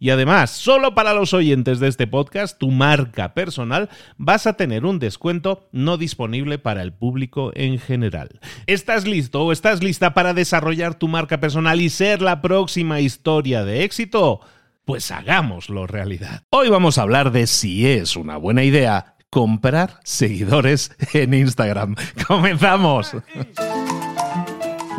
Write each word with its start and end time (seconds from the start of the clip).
Y 0.00 0.08
además, 0.08 0.50
solo 0.50 0.94
para 0.94 1.12
los 1.12 1.34
oyentes 1.34 1.78
de 1.78 1.86
este 1.86 2.06
podcast, 2.06 2.58
tu 2.58 2.70
marca 2.70 3.34
personal, 3.34 3.90
vas 4.16 4.46
a 4.46 4.54
tener 4.54 4.86
un 4.86 4.98
descuento 4.98 5.68
no 5.72 5.98
disponible 5.98 6.58
para 6.58 6.80
el 6.80 6.94
público 6.94 7.52
en 7.54 7.78
general. 7.78 8.40
¿Estás 8.66 9.06
listo 9.06 9.42
o 9.44 9.52
estás 9.52 9.82
lista 9.82 10.14
para 10.14 10.32
desarrollar 10.32 10.94
tu 10.94 11.06
marca 11.06 11.38
personal 11.38 11.82
y 11.82 11.90
ser 11.90 12.22
la 12.22 12.40
próxima 12.40 13.00
historia 13.00 13.62
de 13.62 13.84
éxito? 13.84 14.40
Pues 14.86 15.10
hagámoslo 15.10 15.86
realidad. 15.86 16.44
Hoy 16.48 16.70
vamos 16.70 16.96
a 16.96 17.02
hablar 17.02 17.30
de 17.30 17.46
si 17.46 17.86
es 17.86 18.16
una 18.16 18.38
buena 18.38 18.64
idea 18.64 19.16
comprar 19.28 20.00
seguidores 20.02 20.96
en 21.12 21.34
Instagram. 21.34 21.94
¡Comenzamos! 22.26 23.14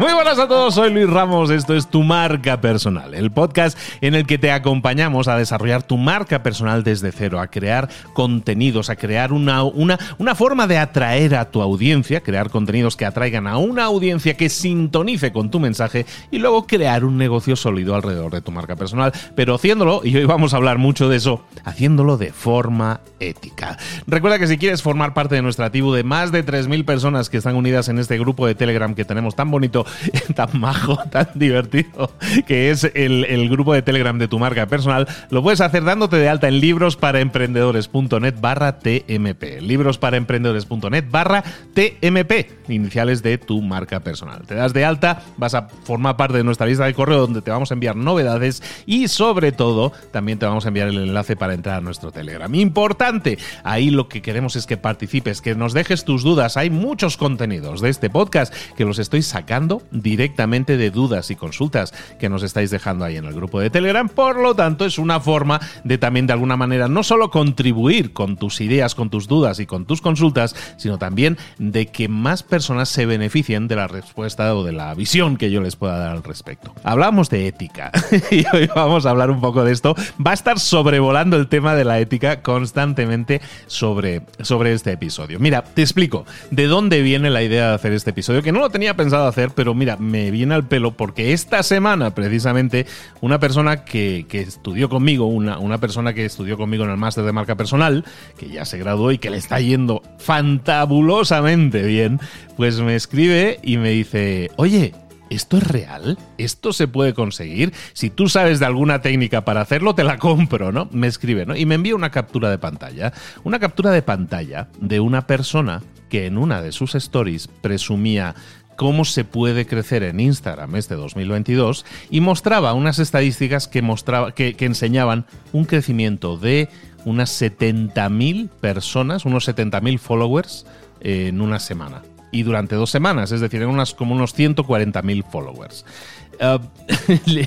Muy 0.02 0.14
buenas 0.14 0.40
a 0.40 0.48
todos, 0.48 0.74
soy 0.74 0.92
Luis 0.92 1.08
Ramos, 1.08 1.52
esto 1.52 1.76
es 1.76 1.88
Tu 1.88 2.02
Marca 2.02 2.60
Personal, 2.60 3.14
el 3.14 3.30
podcast 3.30 3.78
en 4.02 4.16
el 4.16 4.26
que 4.26 4.40
te 4.40 4.52
acompañamos 4.52 5.28
a 5.28 5.38
desarrollar 5.38 5.84
tu 5.84 5.96
marca 5.96 6.42
personal 6.42 6.84
desde 6.84 7.12
cero, 7.12 7.40
a 7.40 7.46
crear 7.46 7.88
contenidos, 8.14 8.90
a 8.90 8.96
crear 8.96 9.32
una, 9.32 9.62
una, 9.62 10.00
una 10.18 10.34
forma 10.34 10.66
de 10.66 10.80
atraer 10.80 11.36
a 11.36 11.52
tu 11.52 11.62
audiencia, 11.62 12.24
crear 12.24 12.50
contenidos 12.50 12.98
que 12.98 13.06
atraigan 13.06 13.46
a 13.46 13.58
una 13.58 13.84
audiencia 13.84 14.36
que 14.36 14.50
sintonice 14.50 15.32
con 15.32 15.52
tu 15.52 15.60
mensaje 15.60 16.08
y 16.32 16.40
luego 16.40 16.66
crear 16.66 17.06
un 17.06 17.20
negocio 17.20 17.56
sólido 17.56 17.94
alrededor 17.94 18.32
de 18.32 18.42
tu 18.42 18.52
marca 18.52 18.76
personal, 18.76 19.14
pero 19.36 19.54
haciéndolo, 19.54 20.02
y 20.04 20.18
hoy 20.18 20.26
vamos 20.26 20.56
a 20.56 20.58
hablar 20.58 20.80
mucho 20.80 21.10
de 21.10 21.18
eso, 21.18 21.46
haciéndolo 21.64 22.18
de 22.18 22.34
forma 22.34 23.02
ética. 23.20 23.78
Recuerda 24.08 24.40
que 24.40 24.48
si 24.48 24.58
quieres 24.58 24.82
formar 24.82 25.14
parte 25.14 25.36
de 25.36 25.44
nuestra 25.44 25.70
tribu 25.70 25.94
de 25.94 26.04
más 26.04 26.32
de 26.32 26.44
3.000 26.44 26.86
personas 26.86 27.30
que 27.30 27.38
están 27.38 27.56
unidas 27.56 27.88
en 27.88 28.00
este 28.00 28.18
grupo 28.18 28.48
de 28.48 28.56
Telegram 28.56 28.96
que 28.96 29.06
tenemos 29.06 29.36
tan 29.36 29.52
bonito, 29.52 29.86
tan 30.36 30.59
majo, 30.59 30.97
tan 31.09 31.28
divertido, 31.36 32.11
que 32.47 32.72
es 32.72 32.89
el, 32.94 33.50
grupo 33.50 33.73
de 33.73 33.81
Telegram 33.81 34.17
de 34.17 34.28
tu 34.28 34.39
marca 34.39 34.66
personal, 34.67 35.08
lo 35.30 35.42
puedes 35.44 35.61
hacer 35.61 35.83
dándote 35.83 36.17
de 36.17 36.30
alta 36.30 36.48
en 36.48 36.59
librosparaemprendedores.net 36.59 38.36
barra 38.39 38.80
TMP. 38.80 39.61
Librosparaemprendedores.net 39.61 41.05
barra 41.10 41.43
TMP, 41.73 42.70
iniciales 42.70 43.23
de 43.23 43.38
tu 43.38 43.61
marca 43.61 43.99
personal. 43.99 44.45
Te 44.45 44.55
das 44.55 44.73
de 44.73 44.86
alta, 44.86 45.21
vas 45.38 45.54
a 45.54 45.67
formar 45.83 46.17
parte 46.17 46.37
de 46.37 46.43
nuestra 46.43 46.67
lista 46.67 46.86
de 46.86 46.93
correo 46.93 47.20
donde 47.20 47.42
te 47.42 47.52
vamos 47.52 47.71
a 47.71 47.73
enviar 47.73 47.95
novedades 47.95 48.64
y 48.86 49.08
sobre 49.08 49.52
todo 49.52 49.92
también 50.11 50.39
te 50.39 50.45
vamos 50.45 50.66
a 50.66 50.70
enviar 50.70 50.87
el 50.87 50.98
enlace 50.98 51.36
para 51.36 51.54
entrar 51.54 51.77
a 51.77 51.82
nuestro 51.82 52.11
Telegram. 52.11 52.54
Importante, 52.55 53.37
ahí 53.64 53.89
lo 53.89 54.08
que 54.08 54.21
queremos 54.21 54.55
es 54.55 54.66
que 54.66 54.77
participes, 54.77 55.42
que 55.42 55.55
nos 55.55 55.73
dejes 55.73 56.05
tus 56.05 56.23
dudas. 56.23 56.58
Hay 56.58 56.70
muchos 56.70 57.17
contenidos 57.17 57.82
de 57.82 57.89
este 57.89 58.10
podcast 58.10 58.54
que 58.76 58.86
los 58.86 58.99
estoy 58.99 59.21
sacando 59.21 59.70
directamente 59.92 60.77
de 60.77 60.92
dudas 60.92 61.32
y 61.32 61.36
consultas 61.36 61.93
que 62.20 62.30
nos 62.30 62.43
estáis 62.43 62.71
dejando 62.71 63.05
ahí 63.05 63.17
en 63.17 63.26
el 63.26 63.33
grupo 63.33 63.59
de 63.59 63.70
Telegram. 63.70 64.09
Por 64.09 64.37
lo 64.37 64.55
tanto, 64.55 64.86
es 64.86 64.98
una 64.98 65.20
forma 65.20 65.59
de 65.83 65.98
también 65.98 66.27
de 66.27 66.33
alguna 66.33 66.58
manera 66.58 66.87
no 66.87 67.04
solo 67.04 67.30
contribuir 67.30 68.14
con 68.14 68.37
tus 68.37 68.61
ideas, 68.61 68.95
con 68.95 69.10
tus 69.10 69.27
dudas 69.27 69.60
y 69.60 69.65
con 69.65 69.86
tus 69.86 70.02
consultas, 70.02 70.55
sino 70.77 70.98
también 70.98 71.37
de 71.58 71.87
que 71.87 72.08
más 72.08 72.43
personas 72.43 72.89
se 72.89 73.05
beneficien 73.05 73.67
de 73.67 73.76
la 73.76 73.87
respuesta 73.87 74.55
o 74.55 74.64
de 74.64 74.71
la 74.71 74.93
visión 74.93 75.37
que 75.37 75.52
yo 75.52 75.61
les 75.61 75.76
pueda 75.76 75.98
dar 75.98 76.11
al 76.11 76.23
respecto. 76.23 76.73
Hablamos 76.83 77.30
de 77.30 77.48
ética 77.48 77.92
y 78.31 78.45
hoy 78.54 78.70
vamos 78.76 79.05
a 79.05 79.11
hablar 79.11 79.31
un 79.31 79.42
poco 79.42 79.64
de 79.64 79.71
esto. 79.71 79.95
Va 80.26 80.31
a 80.31 80.36
estar 80.36 80.60
sobrevolando 80.60 81.37
el 81.37 81.48
tema 81.48 81.76
de 81.76 81.86
la 81.86 81.99
ética 81.99 82.42
constantemente 82.42 83.42
sobre, 83.67 84.21
sobre 84.42 84.73
este 84.73 84.92
episodio. 84.92 85.39
Mira, 85.39 85.64
te 85.64 85.81
explico 85.81 86.26
de 86.49 86.67
dónde 86.67 87.02
viene 87.02 87.30
la 87.30 87.43
idea 87.43 87.70
de 87.70 87.76
hacer 87.76 87.93
este 87.93 88.11
episodio, 88.11 88.42
que 88.42 88.52
no 88.52 88.60
lo 88.60 88.70
tenía 88.70 88.95
pensado 88.95 89.27
hacer, 89.27 89.52
pero 89.55 89.61
mira, 89.73 89.98
me 89.98 90.32
viene 90.32 90.55
al 90.55 90.67
pelo 90.67 90.92
porque 90.98 91.33
esta 91.33 91.64
semana 91.64 92.14
precisamente 92.14 92.86
una 93.22 93.39
persona 93.39 93.86
que, 93.86 94.26
estudió 94.32 94.89
conmigo, 94.89 95.26
una, 95.26 95.60
una 95.60 95.80
persona 95.80 96.14
que 96.14 96.26
estudió 96.26 96.58
conmigo 96.58 96.83
en 96.83 96.89
el 96.89 96.98
máster 96.98 97.23
de 97.23 97.32
marca 97.32 97.55
personal, 97.55 98.05
que 98.38 98.49
ya 98.49 98.66
se 98.66 98.77
graduó 98.77 99.11
y 99.11 99.17
que 99.17 99.30
le 99.30 99.38
está 99.38 99.60
yendo 99.60 100.02
fantabulosamente 100.17 101.83
bien, 101.83 102.20
pues 102.58 102.80
me 102.80 102.95
escribe 102.95 103.60
y 103.64 103.77
me 103.77 103.89
dice, 103.89 104.49
oye, 104.58 104.94
¿esto 105.32 105.58
es 105.58 105.64
real? 105.64 106.17
¿Esto 106.38 106.73
se 106.73 106.88
puede 106.88 107.14
conseguir? 107.14 107.73
Si 107.93 108.10
tú 108.10 108.28
sabes 108.28 108.60
de 108.60 108.66
alguna 108.66 109.02
técnica 109.02 109.45
para 109.45 109.61
hacerlo, 109.61 109.95
te 109.95 110.04
la 110.04 110.17
compro, 110.17 110.72
¿no? 110.72 110.89
Me 110.92 111.08
escribe, 111.08 111.45
¿no? 111.45 111.55
Y 111.55 111.66
me 111.66 111.76
envía 111.76 111.95
una 111.95 112.11
captura 112.11 112.49
de 112.49 112.58
pantalla. 112.58 113.14
Una 113.43 113.60
captura 113.60 113.92
de 113.92 114.02
pantalla 114.02 114.67
de 114.80 114.99
una 114.99 115.26
persona 115.28 115.82
que 116.10 116.26
en 116.26 116.38
una 116.38 116.61
de 116.61 116.73
sus 116.73 116.93
stories 116.95 117.48
presumía 117.48 118.36
cómo 118.81 119.05
se 119.05 119.25
puede 119.25 119.67
crecer 119.67 120.02
en 120.02 120.19
Instagram 120.19 120.75
este 120.75 120.95
2022 120.95 121.86
y 122.09 122.19
mostraba 122.19 122.73
unas 122.73 122.97
estadísticas 122.97 123.67
que, 123.67 123.83
mostraba, 123.83 124.31
que, 124.31 124.55
enseñaban 124.58 125.27
un 125.53 125.65
crecimiento 125.65 126.36
de 126.36 126.67
unas 127.05 127.39
70.000 127.39 128.50
personas, 128.50 129.24
unos 129.24 129.47
70.000 129.47 130.00
followers 130.00 130.65
en 131.00 131.42
una 131.42 131.59
semana. 131.59 132.01
Y 132.31 132.44
durante 132.44 132.75
dos 132.75 132.89
semanas, 132.89 133.31
es 133.31 133.42
decir, 133.42 133.62
en 133.62 133.69
unas, 133.69 133.94
como 133.94 134.15
unos 134.15 134.38
140.000 134.38 135.24
followers. 135.30 135.86
Ah, 136.44 136.59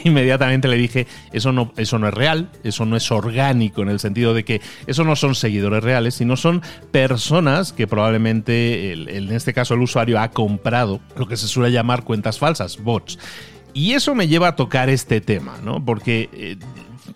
inmediatamente 0.04 0.68
le 0.68 0.76
dije, 0.76 1.08
eso 1.32 1.50
no, 1.50 1.72
eso 1.76 1.98
no 1.98 2.06
es 2.06 2.14
real, 2.14 2.48
eso 2.62 2.86
no 2.86 2.96
es 2.96 3.10
orgánico 3.10 3.82
en 3.82 3.88
el 3.88 3.98
sentido 3.98 4.34
de 4.34 4.44
que 4.44 4.60
eso 4.86 5.02
no 5.02 5.16
son 5.16 5.34
seguidores 5.34 5.82
reales, 5.82 6.14
sino 6.14 6.36
son 6.36 6.62
personas 6.92 7.72
que 7.72 7.88
probablemente, 7.88 8.92
en 8.92 9.32
este 9.32 9.52
caso 9.52 9.74
el 9.74 9.80
usuario, 9.80 10.20
ha 10.20 10.30
comprado 10.30 11.00
lo 11.16 11.26
que 11.26 11.36
se 11.36 11.48
suele 11.48 11.72
llamar 11.72 12.04
cuentas 12.04 12.38
falsas, 12.38 12.80
bots. 12.80 13.18
Y 13.72 13.94
eso 13.94 14.14
me 14.14 14.28
lleva 14.28 14.48
a 14.48 14.56
tocar 14.56 14.88
este 14.88 15.20
tema, 15.20 15.58
¿no? 15.64 15.84
Porque 15.84 16.30
eh, 16.32 16.56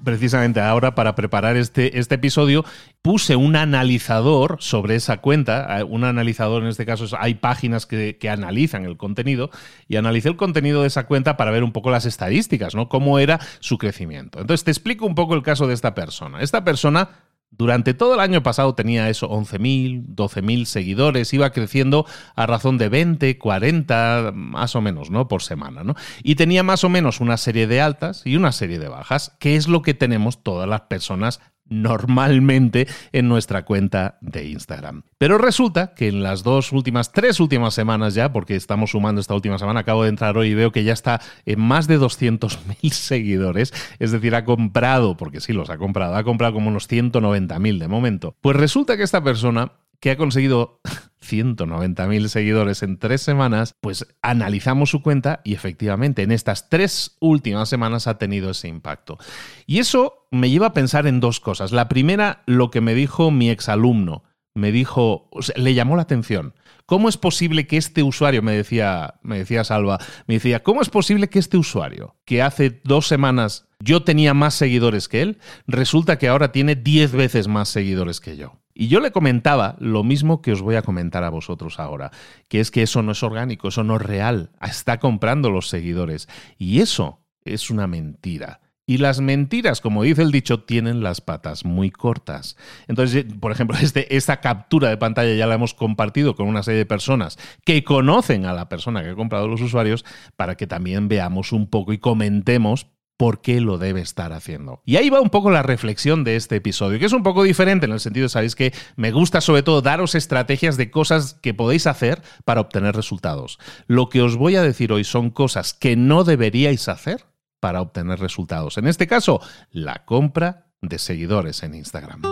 precisamente 0.03 0.61
ahora 0.61 0.95
para 0.95 1.15
preparar 1.15 1.57
este, 1.57 1.99
este 1.99 2.17
episodio 2.17 2.65
puse 3.03 3.37
un 3.37 3.57
analizador 3.57 4.57
sobre 4.61 4.95
esa 4.95 5.19
cuenta, 5.19 5.85
un 5.89 6.05
analizador 6.05 6.63
en 6.63 6.69
este 6.69 6.87
caso 6.87 7.07
hay 7.19 7.35
páginas 7.35 7.87
que, 7.87 8.17
que, 8.19 8.29
analizan 8.29 8.85
el 8.85 8.97
contenido 8.97 9.51
y 9.89 9.97
analicé 9.97 10.29
el 10.29 10.37
contenido 10.37 10.83
de 10.83 10.89
esa 10.89 11.07
cuenta 11.07 11.37
para 11.37 11.51
ver 11.51 11.65
un 11.65 11.73
poco 11.73 11.91
las 11.91 12.07
estadísticas, 12.07 12.75
¿no? 12.75 12.89
Cómo 12.89 13.19
era 13.19 13.41
su 13.61 13.79
crecimiento. 13.79 14.41
Entonces 14.41 14.65
te 14.65 14.71
explico 14.71 15.07
un 15.07 15.15
poco 15.15 15.35
el 15.35 15.43
caso 15.43 15.67
de 15.67 15.75
esta 15.75 15.95
persona. 15.95 16.41
Esta 16.41 16.65
persona 16.65 17.11
durante 17.51 17.95
todo 17.95 18.15
el 18.15 18.21
año 18.21 18.43
pasado 18.43 18.75
tenía 18.75 19.09
eso, 19.09 19.29
11.000, 19.31 20.15
12.000 20.15 20.65
seguidores, 20.65 21.33
iba 21.35 21.51
creciendo 21.51 22.07
a 22.37 22.47
razón 22.47 22.79
de 22.79 22.89
20, 22.89 23.39
40, 23.39 24.33
más 24.35 24.77
o 24.77 24.81
menos, 24.81 25.11
¿no? 25.11 25.29
Por 25.29 25.43
semana, 25.43 25.83
¿no? 25.83 25.95
Y 26.23 26.35
tenía 26.35 26.63
más 26.63 26.85
o 26.85 26.89
menos 26.89 27.21
una 27.21 27.37
serie 27.37 27.67
de 27.67 27.81
altas 27.81 28.23
y 28.25 28.37
una 28.37 28.53
serie 28.53 28.79
de 28.79 28.89
bajas, 28.89 29.37
que 29.41 29.57
es 29.57 29.67
lo 29.67 29.83
que 29.83 29.95
tenemos 29.95 30.43
todas 30.43 30.69
las 30.69 30.83
personas 30.83 31.41
normalmente 31.69 32.87
en 33.13 33.29
nuestra 33.29 33.65
cuenta 33.65 34.19
de 34.21 34.47
Instagram. 34.47 35.03
Pero 35.19 35.39
resulta 35.39 35.95
que 35.95 36.09
en 36.09 36.23
las 36.23 36.43
dos 36.43 36.73
últimas, 36.73 37.13
tres 37.13 37.41
últimas 37.41 37.75
semanas 37.75 38.15
ya, 38.15 38.33
porque 38.33 38.57
estamos 38.57 38.91
sumando 38.91 39.21
esta 39.21 39.35
última 39.35 39.59
semana, 39.59 39.81
acabo 39.81 40.03
de 40.03 40.11
entrar 40.11 40.37
hoy 40.37 40.49
y 40.49 40.55
veo 40.55 40.73
que 40.73 40.85
ya 40.85 40.93
está 40.93 41.21
en 41.47 41.61
más 41.61 41.87
de 41.87 41.99
200.000 41.99 42.91
seguidores, 42.93 43.73
es 43.99 44.13
decir, 44.13 44.35
ha 44.35 44.45
comprado, 44.45 45.17
porque 45.17 45.41
sí 45.41 45.53
los 45.53 45.71
ha 45.71 45.79
comprado, 45.79 46.17
ha 46.17 46.25
comprado 46.25 46.55
como 46.55 46.69
unos 46.69 46.89
190.000 46.89 47.79
de 47.79 47.89
momento. 47.89 48.37
Pues 48.41 48.57
resulta 48.57 48.97
que 48.97 49.03
esta 49.03 49.23
persona 49.23 49.73
que 50.01 50.11
ha 50.11 50.17
conseguido 50.17 50.81
190.000 51.21 52.29
seguidores 52.29 52.83
en 52.83 52.99
tres 52.99 53.23
semanas, 53.23 53.75
pues 53.81 54.07
analizamos 54.23 54.91
su 54.91 55.03
cuenta 55.03 55.41
y 55.45 55.55
efectivamente 55.55 56.23
en 56.23 56.33
estas 56.33 56.69
tres 56.69 57.17
últimas 57.21 57.69
semanas 57.69 58.07
ha 58.07 58.19
tenido 58.19 58.51
ese 58.51 58.69
impacto. 58.69 59.19
Y 59.67 59.79
eso 59.79 60.29
me 60.31 60.51
lleva 60.51 60.69
a 60.69 60.73
pensar 60.73 61.07
en 61.07 61.21
dos 61.21 61.41
cosas. 61.41 61.73
La 61.73 61.89
primera, 61.89 62.43
lo 62.47 62.71
que 62.71 62.81
me 62.81 62.95
dijo 62.95 63.31
mi 63.31 63.51
exalumno. 63.51 64.25
Me 64.55 64.73
dijo, 64.73 65.31
le 65.55 65.75
llamó 65.75 65.95
la 65.95 66.03
atención. 66.03 66.55
¿Cómo 66.85 67.09
es 67.09 67.17
posible 67.17 67.67
que 67.67 67.77
este 67.77 68.03
usuario, 68.03 68.43
me 68.43 68.53
decía, 68.53 69.17
me 69.23 69.39
decía 69.39 69.63
Salva, 69.63 69.99
me 70.27 70.35
decía, 70.35 70.63
¿cómo 70.63 70.81
es 70.81 70.89
posible 70.89 71.29
que 71.29 71.39
este 71.39 71.59
usuario, 71.59 72.17
que 72.25 72.41
hace 72.41 72.81
dos 72.83 73.07
semanas 73.07 73.69
yo 73.79 74.03
tenía 74.03 74.33
más 74.33 74.55
seguidores 74.55 75.07
que 75.07 75.21
él, 75.21 75.39
resulta 75.67 76.19
que 76.19 76.29
ahora 76.29 76.51
tiene 76.51 76.77
10 76.77 77.13
veces 77.13 77.47
más 77.47 77.69
seguidores 77.69 78.21
que 78.21 78.39
yo? 78.39 78.55
Y 78.81 78.87
yo 78.87 79.01
le 79.01 79.11
comentaba 79.11 79.75
lo 79.81 80.05
mismo 80.05 80.41
que 80.41 80.53
os 80.53 80.63
voy 80.63 80.77
a 80.77 80.83
comentar 80.83 81.25
a 81.25 81.31
vosotros 81.31 81.81
ahora, 81.81 82.13
que 82.47 82.61
es 82.61 82.71
que 82.71 82.85
eso 82.85 83.03
no 83.03 83.11
es 83.11 83.25
orgánico, 83.25 83.67
eso 83.67 83.83
no 83.83 83.97
es 83.97 84.03
real, 84.03 84.53
está 84.63 85.01
comprando 85.01 85.51
los 85.51 85.69
seguidores. 85.69 86.29
Y 86.59 86.79
eso 86.79 87.19
es 87.45 87.71
una 87.71 87.89
mentira. 87.89 88.61
Y 88.87 88.99
las 88.99 89.21
mentiras, 89.21 89.81
como 89.81 90.05
dice 90.05 90.23
el 90.23 90.31
dicho, 90.31 90.63
tienen 90.63 91.03
las 91.03 91.21
patas 91.21 91.65
muy 91.65 91.91
cortas. 91.91 92.57
Entonces, 92.87 93.27
por 93.41 93.51
ejemplo, 93.51 93.77
este, 93.83 94.17
esta 94.17 94.41
captura 94.41 94.91
de 94.91 94.97
pantalla 94.97 95.35
ya 95.35 95.49
la 95.49 95.57
hemos 95.57 95.75
compartido 95.75 96.37
con 96.37 96.47
una 96.47 96.63
serie 96.63 96.79
de 96.79 96.87
personas 96.87 97.37
que 97.65 97.83
conocen 97.83 98.47
a 98.47 98.53
la 98.53 98.69
persona 98.69 99.03
que 99.03 99.09
ha 99.09 99.17
comprado 99.17 99.49
los 99.49 99.61
usuarios 99.61 100.05
para 100.37 100.55
que 100.55 100.69
también 100.69 101.09
veamos 101.09 101.51
un 101.51 101.69
poco 101.69 101.93
y 101.93 101.99
comentemos 101.99 102.87
por 103.19 103.43
qué 103.43 103.61
lo 103.61 103.77
debe 103.77 104.01
estar 104.01 104.33
haciendo. 104.33 104.81
Y 104.87 104.97
ahí 104.97 105.11
va 105.11 105.21
un 105.21 105.29
poco 105.29 105.51
la 105.51 105.63
reflexión 105.63 106.25
de 106.25 106.37
este 106.37 106.57
episodio, 106.57 106.99
que 106.99 107.05
es 107.05 107.13
un 107.13 107.25
poco 107.25 107.43
diferente 107.43 107.85
en 107.85 107.93
el 107.93 108.01
sentido, 108.01 108.29
sabéis 108.29 108.55
que 108.55 108.73
me 108.97 109.11
gusta 109.11 109.43
sobre 109.43 109.65
todo 109.65 109.83
daros 109.83 110.15
estrategias 110.15 110.77
de 110.77 110.91
cosas 110.91 111.35
que 111.35 111.53
podéis 111.53 111.87
hacer 111.89 112.23
para 112.47 112.61
obtener 112.61 112.95
resultados. 112.95 113.59
Lo 113.89 114.09
que 114.09 114.23
os 114.23 114.37
voy 114.37 114.55
a 114.57 114.63
decir 114.63 114.93
hoy 114.93 115.03
son 115.05 115.31
cosas 115.31 115.75
que 115.75 115.97
no 115.97 116.23
deberíais 116.23 116.89
hacer 116.89 117.27
para 117.61 117.83
obtener 117.83 118.21
resultados. 118.21 118.79
En 118.79 118.87
este 118.87 119.09
caso, 119.09 119.41
la 119.73 120.05
compra 120.05 120.69
de 120.81 120.99
seguidores 120.99 121.65
en 121.65 121.75
Instagram. 121.75 122.23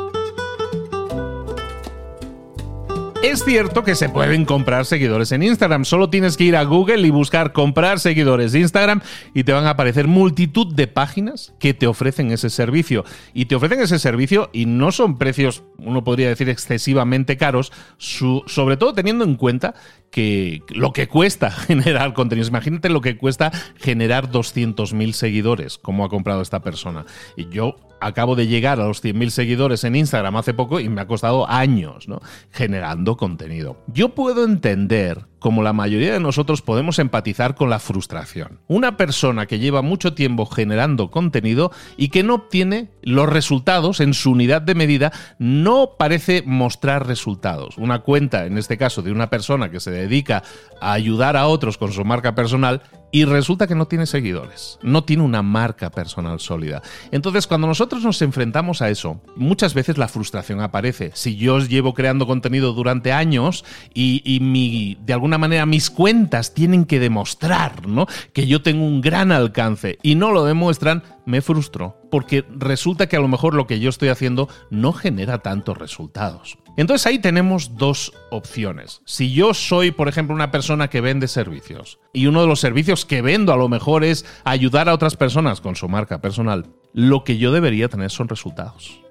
Es 3.22 3.44
cierto 3.44 3.82
que 3.82 3.94
se 3.94 4.08
pueden 4.08 4.44
comprar 4.44 4.84
seguidores 4.84 5.32
en 5.32 5.42
Instagram. 5.42 5.84
Solo 5.84 6.10
tienes 6.10 6.36
que 6.36 6.44
ir 6.44 6.56
a 6.56 6.64
Google 6.64 7.06
y 7.06 7.10
buscar 7.10 7.52
comprar 7.52 7.98
seguidores 7.98 8.52
de 8.52 8.60
Instagram 8.60 9.00
y 9.34 9.44
te 9.44 9.52
van 9.52 9.66
a 9.66 9.70
aparecer 9.70 10.06
multitud 10.06 10.74
de 10.74 10.86
páginas 10.86 11.52
que 11.58 11.74
te 11.74 11.86
ofrecen 11.86 12.30
ese 12.30 12.50
servicio. 12.50 13.04
Y 13.34 13.46
te 13.46 13.54
ofrecen 13.54 13.80
ese 13.80 13.98
servicio 13.98 14.50
y 14.52 14.66
no 14.66 14.92
son 14.92 15.18
precios, 15.18 15.64
uno 15.78 16.04
podría 16.04 16.28
decir, 16.28 16.48
excesivamente 16.48 17.36
caros, 17.36 17.72
sobre 17.98 18.76
todo 18.76 18.92
teniendo 18.92 19.24
en 19.24 19.36
cuenta 19.36 19.74
que 20.10 20.62
lo 20.68 20.92
que 20.92 21.08
cuesta 21.08 21.50
generar 21.66 22.12
contenidos. 22.14 22.48
Imagínate 22.48 22.88
lo 22.88 23.00
que 23.00 23.16
cuesta 23.16 23.50
generar 23.76 24.30
200.000 24.30 25.12
seguidores, 25.12 25.78
como 25.78 26.04
ha 26.04 26.08
comprado 26.08 26.42
esta 26.42 26.60
persona. 26.60 27.06
Y 27.36 27.48
yo 27.48 27.76
acabo 28.00 28.36
de 28.36 28.46
llegar 28.46 28.80
a 28.80 28.86
los 28.86 29.02
100.000 29.02 29.30
seguidores 29.30 29.84
en 29.84 29.96
Instagram 29.96 30.36
hace 30.36 30.54
poco 30.54 30.80
y 30.80 30.88
me 30.88 31.00
ha 31.00 31.06
costado 31.06 31.48
años 31.48 32.08
¿no? 32.08 32.20
generando 32.50 33.16
contenido. 33.16 33.78
Yo 33.88 34.10
puedo 34.10 34.44
entender 34.44 35.26
como 35.38 35.62
la 35.62 35.72
mayoría 35.72 36.12
de 36.12 36.18
nosotros 36.18 36.62
podemos 36.62 36.98
empatizar 36.98 37.54
con 37.54 37.70
la 37.70 37.78
frustración. 37.78 38.58
Una 38.66 38.96
persona 38.96 39.46
que 39.46 39.58
lleva 39.58 39.82
mucho 39.82 40.14
tiempo 40.14 40.46
generando 40.46 41.10
contenido 41.10 41.70
y 41.96 42.08
que 42.08 42.22
no 42.22 42.34
obtiene 42.34 42.90
los 43.02 43.28
resultados 43.28 44.00
en 44.00 44.14
su 44.14 44.32
unidad 44.32 44.62
de 44.62 44.74
medida, 44.74 45.12
no 45.38 45.92
parece 45.98 46.42
mostrar 46.44 47.06
resultados. 47.06 47.78
Una 47.78 48.00
cuenta, 48.00 48.46
en 48.46 48.58
este 48.58 48.76
caso, 48.76 49.02
de 49.02 49.12
una 49.12 49.30
persona 49.30 49.70
que 49.70 49.78
se 49.78 49.90
dedica 49.90 50.42
a 50.80 50.92
ayudar 50.92 51.36
a 51.36 51.46
otros 51.46 51.78
con 51.78 51.92
su 51.92 52.04
marca 52.04 52.34
personal 52.34 52.82
y 53.10 53.24
resulta 53.24 53.66
que 53.66 53.74
no 53.74 53.86
tiene 53.86 54.06
seguidores, 54.06 54.78
no 54.82 55.04
tiene 55.04 55.22
una 55.22 55.42
marca 55.42 55.90
personal 55.90 56.40
sólida. 56.40 56.82
Entonces, 57.12 57.46
cuando 57.46 57.66
nosotros 57.66 58.02
nos 58.02 58.20
enfrentamos 58.22 58.82
a 58.82 58.90
eso, 58.90 59.20
muchas 59.36 59.74
veces 59.74 59.96
la 59.96 60.08
frustración 60.08 60.60
aparece. 60.60 61.12
Si 61.14 61.36
yo 61.36 61.58
llevo 61.60 61.94
creando 61.94 62.26
contenido 62.26 62.72
durante 62.72 63.12
años 63.12 63.64
y, 63.94 64.96
de 65.04 65.12
alguna 65.12 65.38
manera 65.38 65.66
mis 65.66 65.90
cuentas 65.90 66.54
tienen 66.54 66.84
que 66.84 67.00
demostrar 67.00 67.86
¿no? 67.86 68.06
que 68.32 68.46
yo 68.46 68.62
tengo 68.62 68.84
un 68.84 69.00
gran 69.00 69.32
alcance 69.32 69.98
y 70.02 70.14
no 70.14 70.32
lo 70.32 70.44
demuestran, 70.44 71.02
me 71.26 71.42
frustro, 71.42 72.00
porque 72.10 72.44
resulta 72.48 73.08
que 73.08 73.16
a 73.16 73.20
lo 73.20 73.28
mejor 73.28 73.54
lo 73.54 73.66
que 73.66 73.80
yo 73.80 73.90
estoy 73.90 74.08
haciendo 74.08 74.48
no 74.70 74.92
genera 74.92 75.38
tantos 75.38 75.76
resultados. 75.76 76.58
Entonces 76.76 77.06
ahí 77.06 77.18
tenemos 77.18 77.76
dos 77.76 78.12
opciones. 78.30 79.02
Si 79.04 79.32
yo 79.32 79.52
soy, 79.54 79.90
por 79.90 80.08
ejemplo, 80.08 80.34
una 80.34 80.50
persona 80.50 80.88
que 80.88 81.00
vende 81.00 81.28
servicios 81.28 81.98
y 82.12 82.26
uno 82.26 82.40
de 82.40 82.46
los 82.46 82.60
servicios 82.60 83.04
que 83.04 83.22
vendo 83.22 83.52
a 83.52 83.56
lo 83.56 83.68
mejor 83.68 84.04
es 84.04 84.24
ayudar 84.44 84.88
a 84.88 84.94
otras 84.94 85.16
personas 85.16 85.60
con 85.60 85.76
su 85.76 85.88
marca 85.88 86.20
personal, 86.20 86.66
lo 86.92 87.24
que 87.24 87.38
yo 87.38 87.52
debería 87.52 87.88
tener 87.88 88.10
son 88.10 88.28
resultados 88.28 89.02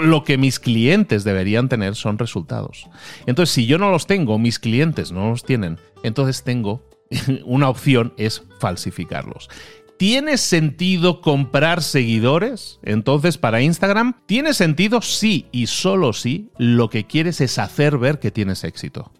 lo 0.00 0.24
que 0.24 0.38
mis 0.38 0.58
clientes 0.58 1.24
deberían 1.24 1.68
tener 1.68 1.94
son 1.94 2.18
resultados. 2.18 2.88
Entonces, 3.26 3.54
si 3.54 3.66
yo 3.66 3.76
no 3.76 3.90
los 3.90 4.06
tengo, 4.06 4.38
mis 4.38 4.58
clientes 4.58 5.12
no 5.12 5.30
los 5.30 5.44
tienen, 5.44 5.78
entonces 6.02 6.42
tengo 6.44 6.82
una 7.44 7.68
opción 7.68 8.14
es 8.16 8.42
falsificarlos. 8.58 9.48
¿Tiene 10.02 10.36
sentido 10.36 11.20
comprar 11.20 11.80
seguidores? 11.80 12.80
Entonces, 12.82 13.38
para 13.38 13.62
Instagram, 13.62 14.16
¿tiene 14.26 14.52
sentido? 14.52 15.00
Sí, 15.00 15.46
y 15.52 15.68
solo 15.68 16.12
si 16.12 16.50
lo 16.58 16.90
que 16.90 17.06
quieres 17.06 17.40
es 17.40 17.56
hacer 17.60 17.98
ver 17.98 18.18
que 18.18 18.32
tienes 18.32 18.64
éxito. 18.64 19.12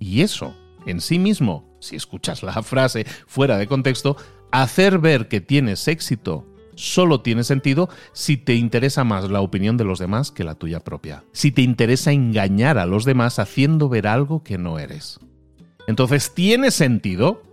Y 0.00 0.22
eso, 0.22 0.56
en 0.86 1.00
sí 1.00 1.20
mismo, 1.20 1.72
si 1.78 1.94
escuchas 1.94 2.42
la 2.42 2.64
frase 2.64 3.06
fuera 3.28 3.58
de 3.58 3.68
contexto, 3.68 4.16
hacer 4.50 4.98
ver 4.98 5.28
que 5.28 5.40
tienes 5.40 5.86
éxito 5.86 6.52
solo 6.74 7.20
tiene 7.20 7.44
sentido 7.44 7.88
si 8.12 8.36
te 8.36 8.56
interesa 8.56 9.04
más 9.04 9.30
la 9.30 9.40
opinión 9.40 9.76
de 9.76 9.84
los 9.84 10.00
demás 10.00 10.32
que 10.32 10.42
la 10.42 10.56
tuya 10.56 10.80
propia. 10.80 11.22
Si 11.30 11.52
te 11.52 11.62
interesa 11.62 12.10
engañar 12.10 12.78
a 12.78 12.86
los 12.86 13.04
demás 13.04 13.38
haciendo 13.38 13.88
ver 13.88 14.08
algo 14.08 14.42
que 14.42 14.58
no 14.58 14.80
eres. 14.80 15.20
Entonces, 15.86 16.34
¿tiene 16.34 16.72
sentido? 16.72 17.47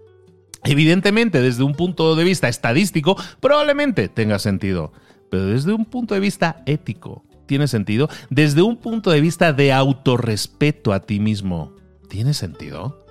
Evidentemente, 0.66 1.42
desde 1.42 1.64
un 1.64 1.74
punto 1.74 2.16
de 2.16 2.24
vista 2.24 2.48
estadístico, 2.48 3.16
probablemente 3.40 4.10
tenga 4.10 4.40
sentido. 4.40 4.92
Pero 5.30 5.48
desde 5.48 5.74
un 5.74 5.86
punto 5.86 6.14
de 6.14 6.20
vista 6.20 6.64
ético, 6.66 7.24
¿tiene 7.46 7.68
sentido? 7.68 8.10
Desde 8.30 8.62
un 8.62 8.78
punto 8.78 9.12
de 9.12 9.22
vista 9.22 9.54
de 9.54 9.74
autorrespeto 9.74 10.94
a 10.94 11.02
ti 11.02 11.20
mismo, 11.20 11.74
¿tiene 12.10 12.34
sentido? 12.34 13.06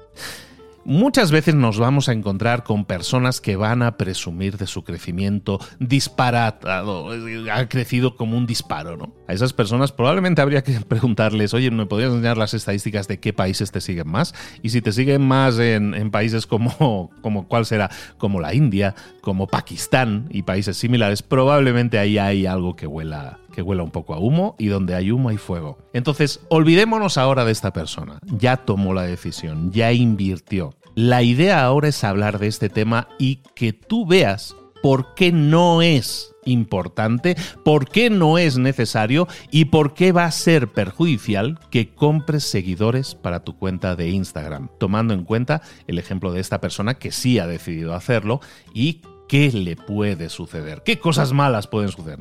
Muchas 0.87 1.31
veces 1.31 1.55
nos 1.55 1.79
vamos 1.79 2.11
a 2.11 2.13
encontrar 2.13 2.63
con 2.63 2.85
personas 2.85 3.41
que 3.41 3.57
van 3.57 3.83
a 3.83 3.97
presumir 3.97 4.59
de 4.59 4.67
su 4.67 4.85
crecimiento 4.85 5.59
disparatado, 5.79 7.09
ha 7.51 7.69
crecido 7.71 8.17
como 8.17 8.37
un 8.37 8.47
disparo, 8.47 8.99
¿no? 8.99 9.15
A 9.27 9.33
esas 9.33 9.55
personas 9.55 9.93
probablemente 9.93 10.43
habría 10.43 10.63
que 10.63 10.73
preguntarles, 10.89 11.55
oye, 11.55 11.71
¿me 11.71 11.87
podrías 11.87 12.13
enseñar 12.13 12.37
las 12.37 12.53
estadísticas 12.53 13.09
de 13.09 13.19
qué 13.19 13.33
países 13.33 13.73
te 13.73 13.81
siguen 13.81 14.09
más? 14.09 14.35
Y 14.63 14.69
si 14.69 14.83
te 14.83 14.93
siguen 14.93 15.27
más 15.27 15.59
en, 15.59 16.11
países 16.11 16.47
como, 16.47 17.11
como, 17.23 17.49
¿cuál 17.49 17.65
será? 17.65 17.91
Como 18.19 18.41
la 18.41 18.53
India, 18.53 18.95
como 19.23 19.47
Pakistán 19.47 20.29
y 20.31 20.43
países 20.43 20.77
similares, 20.77 21.23
probablemente 21.23 21.99
ahí 21.99 22.19
hay 22.19 22.45
algo 22.45 22.77
que 22.77 22.87
huela 22.87 23.39
que 23.55 23.63
huela 23.63 23.83
un 23.83 23.91
poco 23.91 24.15
a 24.15 24.19
humo 24.19 24.57
y 24.59 24.67
donde 24.67 24.95
hay 24.95 25.11
humo 25.11 25.29
hay 25.29 25.37
fuego. 25.37 25.79
Entonces, 25.93 26.41
olvidémonos 26.49 27.17
ahora 27.19 27.45
de 27.45 27.53
esta 27.53 27.73
persona. 27.73 28.19
Ya 28.27 28.57
tomó 28.57 28.93
la 28.93 29.03
decisión, 29.03 29.71
ya 29.71 29.93
invirtió. 29.93 30.75
La 30.97 31.23
idea 31.23 31.65
ahora 31.65 31.89
es 31.89 32.05
hablar 32.05 32.39
de 32.39 32.49
este 32.49 32.69
tema 32.69 33.09
y 33.19 33.37
que 33.55 33.73
tú 33.73 34.07
veas 34.07 34.57
por 34.83 35.15
qué 35.15 35.33
no 35.33 35.81
es 35.81 36.35
importante, 36.45 37.37
por 37.65 37.89
qué 37.89 38.11
no 38.11 38.37
es 38.37 38.59
necesario 38.59 39.27
y 39.51 39.67
por 39.67 39.95
qué 39.95 40.13
va 40.13 40.27
a 40.27 40.31
ser 40.31 40.69
perjudicial 40.69 41.59
que 41.71 41.95
compres 41.95 42.45
seguidores 42.45 43.15
para 43.15 43.45
tu 43.45 43.57
cuenta 43.57 43.97
de 43.97 44.11
Instagram, 44.11 44.69
tomando 44.79 45.15
en 45.15 45.25
cuenta 45.25 45.63
el 45.87 45.99
ejemplo 45.99 46.33
de 46.33 46.41
esta 46.41 46.61
persona 46.61 46.95
que 46.95 47.13
sí 47.13 47.39
ha 47.39 47.47
decidido 47.47 47.95
hacerlo 47.95 48.41
y 48.75 49.01
¿Qué 49.35 49.51
le 49.51 49.75
puede 49.75 50.29
suceder? 50.29 50.85
¿Qué 50.85 51.01
cosas 51.01 51.33
malas 51.33 51.67
pueden 51.67 51.91
suceder? 51.91 52.21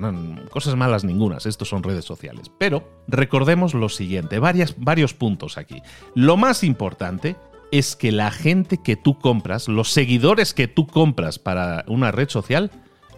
Cosas 0.49 0.75
malas 0.75 1.03
ningunas, 1.03 1.45
estos 1.45 1.69
son 1.69 1.83
redes 1.83 2.05
sociales. 2.05 2.49
Pero 2.57 2.89
recordemos 3.07 3.75
lo 3.75 3.87
siguiente, 3.87 4.39
varios 4.39 5.13
puntos 5.13 5.59
aquí. 5.59 5.83
Lo 6.15 6.37
más 6.37 6.63
importante 6.63 7.35
es 7.71 7.95
que 7.95 8.11
la 8.11 8.31
gente 8.31 8.79
que 8.79 8.95
tú 8.95 9.19
compras, 9.19 9.67
los 9.67 9.91
seguidores 9.91 10.55
que 10.55 10.67
tú 10.67 10.87
compras 10.87 11.37
para 11.37 11.85
una 11.87 12.11
red 12.11 12.29
social, 12.29 12.71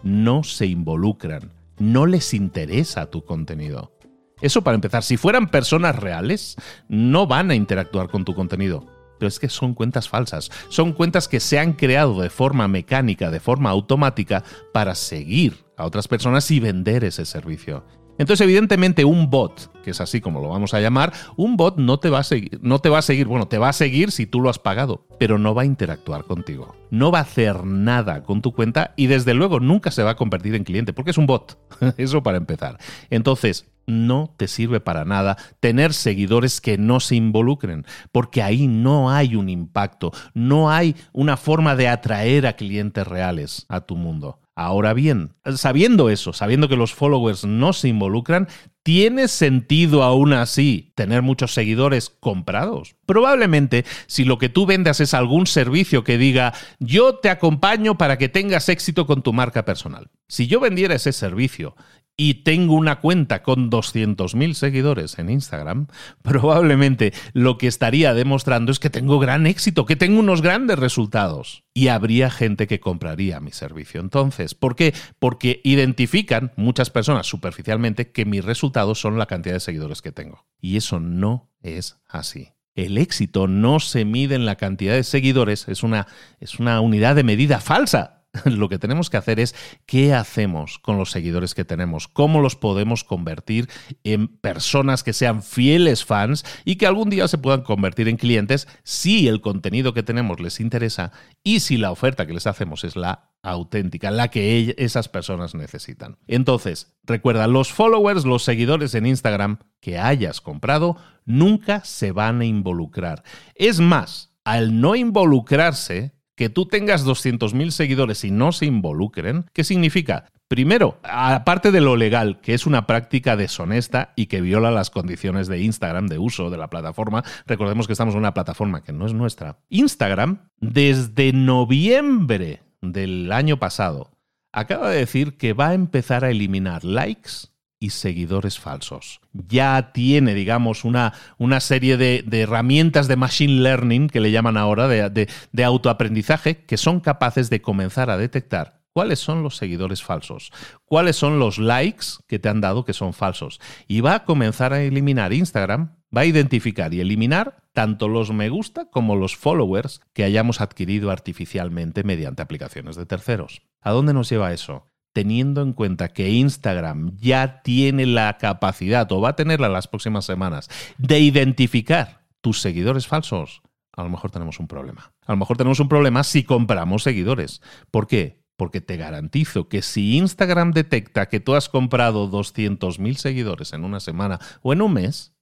no 0.03 0.43
se 0.43 0.65
involucran, 0.65 1.53
no 1.79 2.05
les 2.05 2.33
interesa 2.33 3.09
tu 3.09 3.23
contenido. 3.23 3.93
Eso 4.41 4.61
para 4.61 4.75
empezar, 4.75 5.03
si 5.03 5.15
fueran 5.15 5.47
personas 5.47 5.95
reales, 5.95 6.57
no 6.89 7.27
van 7.27 7.49
a 7.49 7.55
interactuar 7.55 8.09
con 8.09 8.25
tu 8.25 8.35
contenido 8.35 8.93
pero 9.19 9.27
es 9.27 9.39
que 9.39 9.49
son 9.49 9.73
cuentas 9.73 10.09
falsas. 10.09 10.51
Son 10.69 10.93
cuentas 10.93 11.27
que 11.27 11.39
se 11.39 11.59
han 11.59 11.73
creado 11.73 12.21
de 12.21 12.29
forma 12.29 12.67
mecánica, 12.67 13.31
de 13.31 13.39
forma 13.39 13.69
automática, 13.69 14.43
para 14.73 14.95
seguir 14.95 15.65
a 15.77 15.85
otras 15.85 16.07
personas 16.07 16.49
y 16.51 16.59
vender 16.59 17.03
ese 17.03 17.25
servicio. 17.25 17.83
Entonces, 18.17 18.45
evidentemente, 18.45 19.03
un 19.03 19.29
bot, 19.29 19.81
que 19.83 19.91
es 19.91 19.99
así 19.99 20.21
como 20.21 20.39
lo 20.39 20.49
vamos 20.49 20.73
a 20.73 20.79
llamar, 20.79 21.11
un 21.35 21.57
bot 21.57 21.77
no 21.77 21.99
te 21.99 22.09
va 22.09 22.19
a 22.19 22.23
seguir, 22.23 22.59
no 22.61 22.79
te 22.79 22.89
va 22.89 22.99
a 22.99 23.01
seguir, 23.01 23.27
bueno, 23.27 23.47
te 23.47 23.57
va 23.57 23.69
a 23.69 23.73
seguir 23.73 24.11
si 24.11 24.25
tú 24.25 24.39
lo 24.39 24.49
has 24.49 24.57
pagado, 24.57 25.05
pero 25.19 25.37
no 25.37 25.53
va 25.53 25.63
a 25.63 25.65
interactuar 25.65 26.23
contigo. 26.23 26.75
No 26.91 27.11
va 27.11 27.19
a 27.19 27.23
hacer 27.23 27.65
nada 27.65 28.23
con 28.23 28.41
tu 28.41 28.53
cuenta 28.53 28.93
y 28.95 29.07
desde 29.07 29.33
luego 29.33 29.59
nunca 29.59 29.91
se 29.91 30.03
va 30.03 30.11
a 30.11 30.15
convertir 30.15 30.55
en 30.55 30.63
cliente, 30.63 30.93
porque 30.93 31.11
es 31.11 31.17
un 31.17 31.25
bot. 31.25 31.57
Eso 31.97 32.23
para 32.23 32.37
empezar. 32.37 32.77
Entonces, 33.09 33.67
no 33.87 34.33
te 34.37 34.47
sirve 34.47 34.79
para 34.79 35.05
nada 35.05 35.37
tener 35.59 35.93
seguidores 35.93 36.61
que 36.61 36.77
no 36.77 36.99
se 36.99 37.15
involucren, 37.15 37.85
porque 38.11 38.41
ahí 38.41 38.67
no 38.67 39.11
hay 39.11 39.35
un 39.35 39.49
impacto, 39.49 40.11
no 40.33 40.71
hay 40.71 40.95
una 41.13 41.37
forma 41.37 41.75
de 41.75 41.87
atraer 41.87 42.47
a 42.47 42.53
clientes 42.53 43.07
reales 43.07 43.65
a 43.69 43.81
tu 43.81 43.95
mundo. 43.95 44.39
Ahora 44.57 44.93
bien, 44.93 45.33
sabiendo 45.55 46.09
eso, 46.09 46.31
sabiendo 46.31 46.69
que 46.69 46.77
los 46.77 46.93
followers 46.93 47.43
no 47.43 47.73
se 47.73 47.89
involucran, 47.89 48.47
¿tiene 48.83 49.27
sentido 49.27 50.01
aún 50.01 50.31
así 50.31 50.93
tener 50.95 51.21
muchos 51.23 51.53
seguidores 51.53 52.09
comprados? 52.09 52.95
Probablemente 53.05 53.83
si 54.07 54.23
lo 54.23 54.37
que 54.37 54.47
tú 54.47 54.65
vendas 54.65 55.01
es 55.01 55.13
algún 55.13 55.45
servicio 55.45 56.05
que 56.05 56.17
diga 56.17 56.53
yo 56.79 57.15
te 57.15 57.29
acompaño 57.29 57.97
para 57.97 58.17
que 58.17 58.29
tengas 58.29 58.69
éxito 58.69 59.05
con 59.05 59.23
tu 59.23 59.33
marca 59.33 59.65
personal. 59.65 60.09
Si 60.29 60.47
yo 60.47 60.61
vendiera 60.61 60.95
ese 60.95 61.11
servicio 61.11 61.75
y 62.17 62.35
tengo 62.45 62.75
una 62.75 63.01
cuenta 63.01 63.43
con 63.43 63.69
200.000 63.69 64.53
seguidores 64.53 65.19
en 65.19 65.29
Instagram, 65.29 65.87
probablemente 66.21 67.13
lo 67.33 67.57
que 67.57 67.67
estaría 67.67 68.13
demostrando 68.13 68.71
es 68.71 68.79
que 68.79 68.89
tengo 68.89 69.19
gran 69.19 69.45
éxito, 69.47 69.85
que 69.85 69.95
tengo 69.95 70.19
unos 70.19 70.41
grandes 70.41 70.79
resultados. 70.79 71.63
Y 71.73 71.89
habría 71.89 72.29
gente 72.29 72.67
que 72.67 72.79
compraría 72.79 73.41
mi 73.41 73.51
servicio. 73.51 73.99
Entonces, 73.99 74.55
¿por 74.55 74.77
qué? 74.77 74.93
Porque 75.19 75.59
identifican 75.65 76.53
muchas 76.55 76.89
personas 76.89 77.27
superficialmente 77.27 78.11
que 78.11 78.23
mis 78.25 78.45
resultados 78.45 78.99
son 79.01 79.17
la 79.17 79.25
cantidad 79.25 79.55
de 79.55 79.59
seguidores 79.59 80.01
que 80.01 80.13
tengo. 80.13 80.45
Y 80.61 80.77
eso 80.77 81.01
no 81.01 81.51
es 81.61 81.97
así. 82.07 82.53
El 82.75 82.97
éxito 82.97 83.47
no 83.47 83.79
se 83.79 84.05
mide 84.05 84.35
en 84.35 84.45
la 84.45 84.55
cantidad 84.55 84.93
de 84.93 85.03
seguidores, 85.03 85.67
es 85.67 85.83
una, 85.83 86.07
es 86.39 86.59
una 86.59 86.81
unidad 86.81 87.15
de 87.15 87.23
medida 87.23 87.59
falsa 87.59 88.14
lo 88.45 88.69
que 88.69 88.79
tenemos 88.79 89.09
que 89.09 89.17
hacer 89.17 89.39
es 89.39 89.55
qué 89.85 90.13
hacemos 90.13 90.79
con 90.79 90.97
los 90.97 91.11
seguidores 91.11 91.55
que 91.55 91.65
tenemos, 91.65 92.07
cómo 92.07 92.41
los 92.41 92.55
podemos 92.55 93.03
convertir 93.03 93.69
en 94.03 94.27
personas 94.27 95.03
que 95.03 95.13
sean 95.13 95.43
fieles 95.43 96.05
fans 96.05 96.45
y 96.65 96.75
que 96.75 96.87
algún 96.87 97.09
día 97.09 97.27
se 97.27 97.37
puedan 97.37 97.61
convertir 97.61 98.07
en 98.07 98.17
clientes 98.17 98.67
si 98.83 99.27
el 99.27 99.41
contenido 99.41 99.93
que 99.93 100.03
tenemos 100.03 100.39
les 100.39 100.59
interesa 100.59 101.11
y 101.43 101.59
si 101.59 101.77
la 101.77 101.91
oferta 101.91 102.25
que 102.25 102.33
les 102.33 102.47
hacemos 102.47 102.83
es 102.83 102.95
la 102.95 103.31
auténtica, 103.41 104.09
la 104.09 104.29
que 104.29 104.73
esas 104.77 105.07
personas 105.07 105.53
necesitan. 105.53 106.17
Entonces, 106.27 106.95
recuerda, 107.03 107.47
los 107.47 107.71
followers, 107.71 108.25
los 108.25 108.43
seguidores 108.43 108.95
en 108.95 109.05
Instagram 109.05 109.59
que 109.79 109.99
hayas 109.99 110.41
comprado, 110.41 110.97
nunca 111.25 111.83
se 111.85 112.11
van 112.11 112.41
a 112.41 112.45
involucrar. 112.45 113.23
Es 113.53 113.79
más, 113.79 114.35
al 114.43 114.79
no 114.81 114.95
involucrarse, 114.95 116.14
que 116.35 116.49
tú 116.49 116.65
tengas 116.65 117.05
200.000 117.05 117.71
seguidores 117.71 118.23
y 118.23 118.31
no 118.31 118.51
se 118.51 118.65
involucren, 118.65 119.45
¿qué 119.53 119.63
significa? 119.63 120.25
Primero, 120.47 120.99
aparte 121.03 121.71
de 121.71 121.81
lo 121.81 121.95
legal, 121.95 122.39
que 122.39 122.53
es 122.53 122.67
una 122.67 122.85
práctica 122.85 123.35
deshonesta 123.35 124.13
y 124.15 124.27
que 124.27 124.41
viola 124.41 124.69
las 124.69 124.91
condiciones 124.91 125.47
de 125.47 125.61
Instagram 125.61 126.05
de 126.07 126.19
uso 126.19 126.51
de 126.51 126.57
la 126.57 126.69
plataforma, 126.69 127.23
recordemos 127.47 127.87
que 127.87 127.93
estamos 127.93 128.13
en 128.13 128.19
una 128.19 128.35
plataforma 128.35 128.83
que 128.83 128.93
no 128.93 129.07
es 129.07 129.13
nuestra. 129.13 129.57
Instagram, 129.69 130.49
desde 130.59 131.33
noviembre 131.33 132.61
del 132.81 133.31
año 133.31 133.57
pasado, 133.57 134.11
acaba 134.51 134.91
de 134.91 134.99
decir 134.99 135.37
que 135.37 135.53
va 135.53 135.69
a 135.69 135.73
empezar 135.73 136.23
a 136.23 136.29
eliminar 136.29 136.83
likes 136.83 137.54
y 137.79 137.91
seguidores 137.91 138.59
falsos. 138.59 139.19
Ya 139.33 139.91
tiene, 139.93 140.33
digamos, 140.33 140.85
una, 140.85 141.13
una 141.37 141.59
serie 141.59 141.97
de, 141.97 142.23
herramientas 142.31 143.07
de 143.07 143.15
machine 143.15 143.61
learning, 143.61 144.07
que 144.07 144.19
le 144.19 144.31
llaman 144.31 144.57
ahora, 144.57 144.87
de, 144.87 145.29
de 145.51 145.63
autoaprendizaje, 145.63 146.65
que 146.65 146.77
son 146.77 146.99
capaces 146.99 147.49
de 147.49 147.61
comenzar 147.61 148.09
a 148.09 148.17
detectar 148.17 148.85
cuáles 148.95 149.19
son 149.19 149.43
los 149.43 149.57
seguidores 149.57 150.01
falsos, 150.03 150.53
cuáles 150.85 151.17
son 151.17 151.37
los 151.37 151.57
likes 151.57 152.05
que 152.27 152.39
te 152.39 152.47
han 152.47 152.61
dado 152.61 152.85
que 152.85 152.93
son 152.93 153.11
falsos. 153.11 153.59
Y 153.89 153.99
va 153.99 154.15
a 154.15 154.23
comenzar 154.23 154.71
a 154.71 154.81
eliminar 154.81 155.33
Instagram, 155.33 155.97
va 156.15 156.21
a 156.21 156.25
identificar 156.25 156.93
y 156.93 157.01
eliminar 157.01 157.57
tanto 157.73 158.07
los 158.07 158.31
me 158.31 158.47
gusta 158.47 158.89
como 158.89 159.17
los 159.17 159.35
followers 159.35 159.99
que 160.13 160.23
hayamos 160.23 160.61
adquirido 160.61 161.11
artificialmente 161.11 162.05
mediante 162.05 162.41
aplicaciones 162.41 162.95
de 162.95 163.05
terceros. 163.05 163.63
¿A 163.81 163.91
dónde 163.91 164.13
nos 164.13 164.29
lleva 164.29 164.53
eso? 164.53 164.87
Teniendo 165.15 165.61
en 165.61 165.71
cuenta 165.71 166.09
que 166.09 166.29
Instagram 166.29 167.15
ya 167.15 167.61
tiene 167.61 168.05
la 168.05 168.37
capacidad, 168.37 169.09
o 169.13 169.21
va 169.21 169.29
a 169.29 169.35
tenerla 169.37 169.69
las 169.69 169.87
próximas 169.87 170.25
semanas, 170.25 170.69
de 170.97 171.21
identificar 171.21 172.25
tus 172.41 172.59
seguidores 172.59 173.07
falsos, 173.07 173.61
a 173.93 174.03
lo 174.03 174.09
mejor 174.09 174.29
tenemos 174.29 174.59
un 174.59 174.67
problema. 174.67 175.13
A 175.25 175.31
lo 175.31 175.37
mejor 175.37 175.55
tenemos 175.55 175.79
un 175.79 175.87
problema 175.87 176.25
si 176.25 176.43
compramos 176.43 177.03
seguidores. 177.03 177.61
¿Por 177.91 178.07
qué? 178.07 178.43
Porque 178.57 178.81
te 178.81 178.97
garantizo 178.97 179.69
que 179.69 179.81
si 179.81 180.17
Instagram 180.17 180.73
detecta 180.73 181.29
que 181.29 181.39
tú 181.39 181.55
has 181.55 181.69
comprado 181.69 182.29
200.000 182.29 183.15
seguidores 183.15 183.71
en 183.71 183.85
una 183.85 184.01
semana 184.01 184.41
o 184.61 184.73
en 184.73 184.81
un 184.81 184.91
mes, 184.91 185.33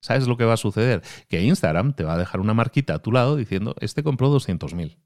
¿sabes 0.00 0.26
lo 0.26 0.36
que 0.36 0.46
va 0.46 0.54
a 0.54 0.56
suceder? 0.56 1.02
Que 1.28 1.42
Instagram 1.42 1.94
te 1.94 2.02
va 2.02 2.14
a 2.14 2.18
dejar 2.18 2.40
una 2.40 2.54
marquita 2.54 2.94
a 2.94 3.02
tu 3.02 3.12
lado 3.12 3.36
diciendo, 3.36 3.76
este 3.78 4.02
compró 4.02 4.34
200.000. 4.34 4.98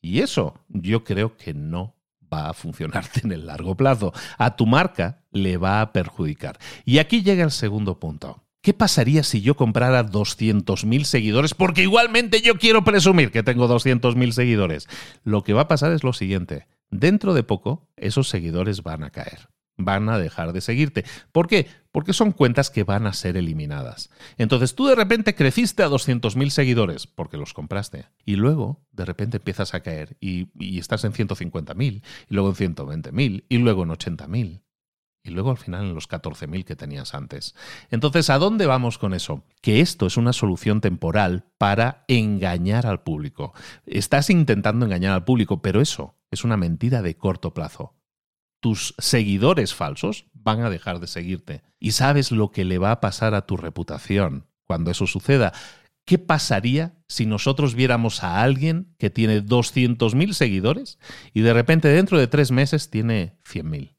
Y 0.00 0.20
eso 0.20 0.54
yo 0.70 1.04
creo 1.04 1.36
que 1.36 1.52
no 1.52 1.97
va 2.32 2.48
a 2.48 2.54
funcionarte 2.54 3.20
en 3.24 3.32
el 3.32 3.46
largo 3.46 3.76
plazo. 3.76 4.12
A 4.38 4.56
tu 4.56 4.66
marca 4.66 5.22
le 5.30 5.56
va 5.56 5.80
a 5.80 5.92
perjudicar. 5.92 6.58
Y 6.84 6.98
aquí 6.98 7.22
llega 7.22 7.44
el 7.44 7.50
segundo 7.50 7.98
punto. 7.98 8.44
¿Qué 8.60 8.74
pasaría 8.74 9.22
si 9.22 9.40
yo 9.40 9.56
comprara 9.56 10.04
200.000 10.04 11.04
seguidores? 11.04 11.54
Porque 11.54 11.82
igualmente 11.82 12.40
yo 12.40 12.56
quiero 12.56 12.84
presumir 12.84 13.30
que 13.30 13.42
tengo 13.42 13.68
200.000 13.68 14.32
seguidores. 14.32 14.88
Lo 15.22 15.44
que 15.44 15.52
va 15.52 15.62
a 15.62 15.68
pasar 15.68 15.92
es 15.92 16.02
lo 16.02 16.12
siguiente. 16.12 16.66
Dentro 16.90 17.34
de 17.34 17.44
poco, 17.44 17.88
esos 17.96 18.28
seguidores 18.28 18.82
van 18.82 19.04
a 19.04 19.10
caer 19.10 19.48
van 19.78 20.08
a 20.08 20.18
dejar 20.18 20.52
de 20.52 20.60
seguirte. 20.60 21.04
¿Por 21.32 21.46
qué? 21.46 21.68
Porque 21.92 22.12
son 22.12 22.32
cuentas 22.32 22.68
que 22.68 22.84
van 22.84 23.06
a 23.06 23.14
ser 23.14 23.36
eliminadas. 23.36 24.10
Entonces 24.36 24.74
tú 24.74 24.86
de 24.86 24.96
repente 24.96 25.34
creciste 25.34 25.82
a 25.82 25.88
200.000 25.88 26.50
seguidores 26.50 27.06
porque 27.06 27.38
los 27.38 27.54
compraste 27.54 28.06
y 28.26 28.36
luego 28.36 28.84
de 28.92 29.06
repente 29.06 29.38
empiezas 29.38 29.72
a 29.72 29.80
caer 29.80 30.16
y, 30.20 30.48
estás 30.78 31.04
en 31.04 31.12
150.000 31.12 32.02
y 32.28 32.34
luego 32.34 32.50
en 32.50 32.74
120.000 32.74 33.44
y 33.48 33.58
luego 33.58 33.84
en 33.84 33.90
80.000 33.90 34.62
y 35.24 35.30
luego 35.30 35.50
al 35.50 35.58
final 35.58 35.84
en 35.84 35.94
los 35.94 36.08
14.000 36.08 36.64
que 36.64 36.76
tenías 36.76 37.14
antes. 37.14 37.54
Entonces, 37.90 38.30
¿a 38.30 38.38
dónde 38.38 38.66
vamos 38.66 38.98
con 38.98 39.14
eso? 39.14 39.44
Que 39.60 39.80
esto 39.80 40.06
es 40.06 40.16
una 40.16 40.32
solución 40.32 40.80
temporal 40.80 41.44
para 41.58 42.04
engañar 42.08 42.86
al 42.86 43.02
público. 43.02 43.52
Estás 43.84 44.30
intentando 44.30 44.86
engañar 44.86 45.12
al 45.12 45.24
público, 45.24 45.60
pero 45.60 45.80
eso 45.80 46.14
es 46.30 46.44
una 46.44 46.56
mentira 46.56 47.02
de 47.02 47.16
corto 47.16 47.52
plazo 47.52 47.97
tus 48.60 48.94
seguidores 48.98 49.74
falsos 49.74 50.26
van 50.32 50.60
a 50.60 50.70
dejar 50.70 51.00
de 51.00 51.06
seguirte. 51.06 51.62
Y 51.78 51.92
sabes 51.92 52.32
lo 52.32 52.50
que 52.50 52.64
le 52.64 52.78
va 52.78 52.92
a 52.92 53.00
pasar 53.00 53.34
a 53.34 53.46
tu 53.46 53.56
reputación 53.56 54.46
cuando 54.64 54.90
eso 54.90 55.06
suceda. 55.06 55.52
¿Qué 56.04 56.18
pasaría 56.18 56.94
si 57.06 57.26
nosotros 57.26 57.74
viéramos 57.74 58.24
a 58.24 58.42
alguien 58.42 58.94
que 58.98 59.10
tiene 59.10 59.44
200.000 59.44 60.32
seguidores 60.32 60.98
y 61.34 61.42
de 61.42 61.52
repente 61.52 61.88
dentro 61.88 62.18
de 62.18 62.26
tres 62.26 62.50
meses 62.50 62.90
tiene 62.90 63.38
100.000? 63.44 63.94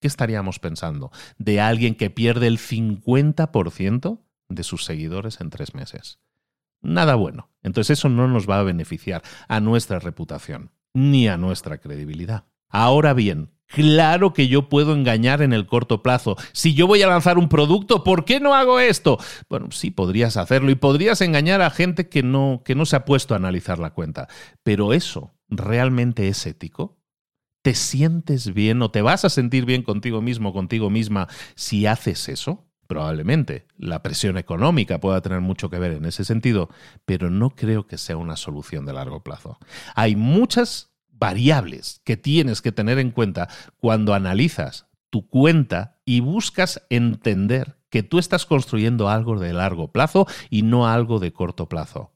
¿Qué 0.00 0.06
estaríamos 0.06 0.60
pensando? 0.60 1.10
De 1.38 1.60
alguien 1.60 1.96
que 1.96 2.10
pierde 2.10 2.46
el 2.46 2.58
50% 2.58 4.20
de 4.48 4.62
sus 4.62 4.84
seguidores 4.84 5.40
en 5.40 5.50
tres 5.50 5.74
meses. 5.74 6.20
Nada 6.80 7.16
bueno. 7.16 7.50
Entonces 7.62 7.98
eso 7.98 8.08
no 8.08 8.28
nos 8.28 8.48
va 8.48 8.60
a 8.60 8.62
beneficiar 8.62 9.22
a 9.48 9.58
nuestra 9.58 9.98
reputación 9.98 10.70
ni 10.94 11.28
a 11.28 11.36
nuestra 11.36 11.78
credibilidad. 11.78 12.44
Ahora 12.68 13.14
bien, 13.14 13.50
Claro 13.68 14.32
que 14.32 14.48
yo 14.48 14.68
puedo 14.68 14.94
engañar 14.94 15.42
en 15.42 15.52
el 15.52 15.66
corto 15.66 16.02
plazo. 16.02 16.36
Si 16.52 16.74
yo 16.74 16.86
voy 16.86 17.02
a 17.02 17.06
lanzar 17.06 17.38
un 17.38 17.48
producto, 17.48 18.02
¿por 18.02 18.24
qué 18.24 18.40
no 18.40 18.54
hago 18.54 18.80
esto? 18.80 19.18
Bueno, 19.48 19.70
sí, 19.70 19.90
podrías 19.90 20.36
hacerlo 20.38 20.70
y 20.70 20.74
podrías 20.74 21.20
engañar 21.20 21.60
a 21.60 21.70
gente 21.70 22.08
que 22.08 22.22
no, 22.22 22.62
que 22.64 22.74
no 22.74 22.86
se 22.86 22.96
ha 22.96 23.04
puesto 23.04 23.34
a 23.34 23.36
analizar 23.36 23.78
la 23.78 23.90
cuenta. 23.90 24.28
Pero 24.62 24.94
eso, 24.94 25.34
¿realmente 25.48 26.28
es 26.28 26.46
ético? 26.46 26.98
¿Te 27.62 27.74
sientes 27.74 28.54
bien 28.54 28.80
o 28.80 28.90
te 28.90 29.02
vas 29.02 29.26
a 29.26 29.30
sentir 29.30 29.66
bien 29.66 29.82
contigo 29.82 30.22
mismo, 30.22 30.54
contigo 30.54 30.88
misma, 30.88 31.28
si 31.54 31.86
haces 31.86 32.30
eso? 32.30 32.64
Probablemente 32.86 33.66
la 33.76 34.02
presión 34.02 34.38
económica 34.38 34.98
pueda 34.98 35.20
tener 35.20 35.42
mucho 35.42 35.68
que 35.68 35.78
ver 35.78 35.92
en 35.92 36.06
ese 36.06 36.24
sentido, 36.24 36.70
pero 37.04 37.28
no 37.28 37.50
creo 37.50 37.86
que 37.86 37.98
sea 37.98 38.16
una 38.16 38.36
solución 38.36 38.86
de 38.86 38.94
largo 38.94 39.22
plazo. 39.22 39.58
Hay 39.94 40.16
muchas 40.16 40.90
variables 41.18 42.00
que 42.04 42.16
tienes 42.16 42.62
que 42.62 42.72
tener 42.72 42.98
en 42.98 43.10
cuenta 43.10 43.48
cuando 43.78 44.14
analizas 44.14 44.86
tu 45.10 45.28
cuenta 45.28 45.98
y 46.04 46.20
buscas 46.20 46.82
entender 46.90 47.78
que 47.90 48.02
tú 48.02 48.18
estás 48.18 48.46
construyendo 48.46 49.08
algo 49.08 49.38
de 49.38 49.52
largo 49.52 49.92
plazo 49.92 50.26
y 50.50 50.62
no 50.62 50.86
algo 50.86 51.18
de 51.18 51.32
corto 51.32 51.68
plazo. 51.68 52.12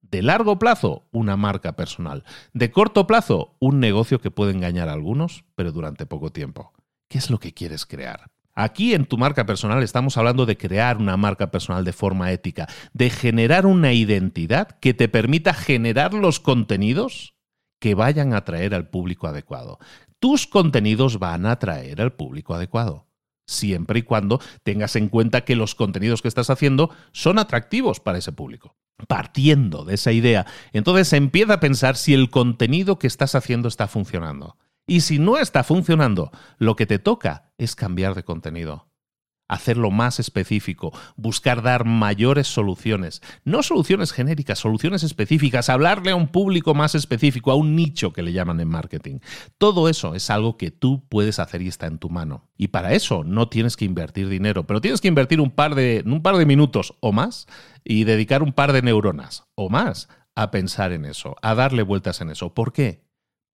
De 0.00 0.22
largo 0.22 0.58
plazo, 0.58 1.06
una 1.10 1.36
marca 1.36 1.74
personal. 1.76 2.24
De 2.52 2.70
corto 2.70 3.06
plazo, 3.06 3.56
un 3.60 3.80
negocio 3.80 4.20
que 4.20 4.30
puede 4.30 4.52
engañar 4.52 4.88
a 4.88 4.92
algunos, 4.92 5.44
pero 5.54 5.72
durante 5.72 6.06
poco 6.06 6.32
tiempo. 6.32 6.72
¿Qué 7.08 7.18
es 7.18 7.30
lo 7.30 7.38
que 7.38 7.54
quieres 7.54 7.86
crear? 7.86 8.30
Aquí 8.54 8.92
en 8.92 9.06
tu 9.06 9.16
marca 9.16 9.46
personal 9.46 9.82
estamos 9.82 10.18
hablando 10.18 10.44
de 10.44 10.58
crear 10.58 10.98
una 10.98 11.16
marca 11.16 11.50
personal 11.50 11.84
de 11.84 11.94
forma 11.94 12.30
ética, 12.32 12.68
de 12.92 13.08
generar 13.08 13.64
una 13.64 13.94
identidad 13.94 14.78
que 14.80 14.92
te 14.92 15.08
permita 15.08 15.54
generar 15.54 16.12
los 16.12 16.40
contenidos 16.40 17.34
que 17.82 17.96
vayan 17.96 18.32
a 18.32 18.36
atraer 18.36 18.76
al 18.76 18.88
público 18.88 19.26
adecuado. 19.26 19.80
Tus 20.20 20.46
contenidos 20.46 21.18
van 21.18 21.46
a 21.46 21.50
atraer 21.50 22.00
al 22.00 22.12
público 22.12 22.54
adecuado 22.54 23.08
siempre 23.44 23.98
y 23.98 24.02
cuando 24.02 24.40
tengas 24.62 24.94
en 24.94 25.08
cuenta 25.08 25.44
que 25.44 25.56
los 25.56 25.74
contenidos 25.74 26.22
que 26.22 26.28
estás 26.28 26.48
haciendo 26.48 26.90
son 27.10 27.40
atractivos 27.40 27.98
para 27.98 28.18
ese 28.18 28.30
público. 28.30 28.76
Partiendo 29.08 29.84
de 29.84 29.94
esa 29.94 30.12
idea, 30.12 30.46
entonces 30.72 31.12
empieza 31.12 31.54
a 31.54 31.60
pensar 31.60 31.96
si 31.96 32.14
el 32.14 32.30
contenido 32.30 33.00
que 33.00 33.08
estás 33.08 33.34
haciendo 33.34 33.66
está 33.66 33.88
funcionando. 33.88 34.56
Y 34.86 35.00
si 35.00 35.18
no 35.18 35.36
está 35.36 35.64
funcionando, 35.64 36.30
lo 36.58 36.76
que 36.76 36.86
te 36.86 37.00
toca 37.00 37.50
es 37.58 37.74
cambiar 37.74 38.14
de 38.14 38.22
contenido 38.22 38.91
hacerlo 39.52 39.90
más 39.90 40.18
específico, 40.18 40.92
buscar 41.16 41.62
dar 41.62 41.84
mayores 41.84 42.46
soluciones, 42.46 43.20
no 43.44 43.62
soluciones 43.62 44.12
genéricas, 44.12 44.58
soluciones 44.58 45.02
específicas, 45.02 45.68
hablarle 45.68 46.12
a 46.12 46.16
un 46.16 46.28
público 46.28 46.74
más 46.74 46.94
específico, 46.94 47.50
a 47.50 47.56
un 47.56 47.76
nicho 47.76 48.12
que 48.12 48.22
le 48.22 48.32
llaman 48.32 48.60
en 48.60 48.68
marketing. 48.68 49.18
Todo 49.58 49.88
eso 49.88 50.14
es 50.14 50.30
algo 50.30 50.56
que 50.56 50.70
tú 50.70 51.04
puedes 51.08 51.38
hacer 51.38 51.60
y 51.60 51.68
está 51.68 51.86
en 51.86 51.98
tu 51.98 52.08
mano. 52.08 52.48
Y 52.56 52.68
para 52.68 52.94
eso 52.94 53.24
no 53.24 53.48
tienes 53.48 53.76
que 53.76 53.84
invertir 53.84 54.28
dinero, 54.28 54.66
pero 54.66 54.80
tienes 54.80 55.00
que 55.00 55.08
invertir 55.08 55.40
un 55.40 55.50
par 55.50 55.74
de, 55.74 56.02
un 56.06 56.22
par 56.22 56.36
de 56.36 56.46
minutos 56.46 56.94
o 57.00 57.12
más 57.12 57.46
y 57.84 58.04
dedicar 58.04 58.42
un 58.42 58.52
par 58.52 58.72
de 58.72 58.82
neuronas 58.82 59.44
o 59.54 59.68
más 59.68 60.08
a 60.34 60.50
pensar 60.50 60.92
en 60.92 61.04
eso, 61.04 61.36
a 61.42 61.54
darle 61.54 61.82
vueltas 61.82 62.22
en 62.22 62.30
eso. 62.30 62.54
¿Por 62.54 62.72
qué? 62.72 63.04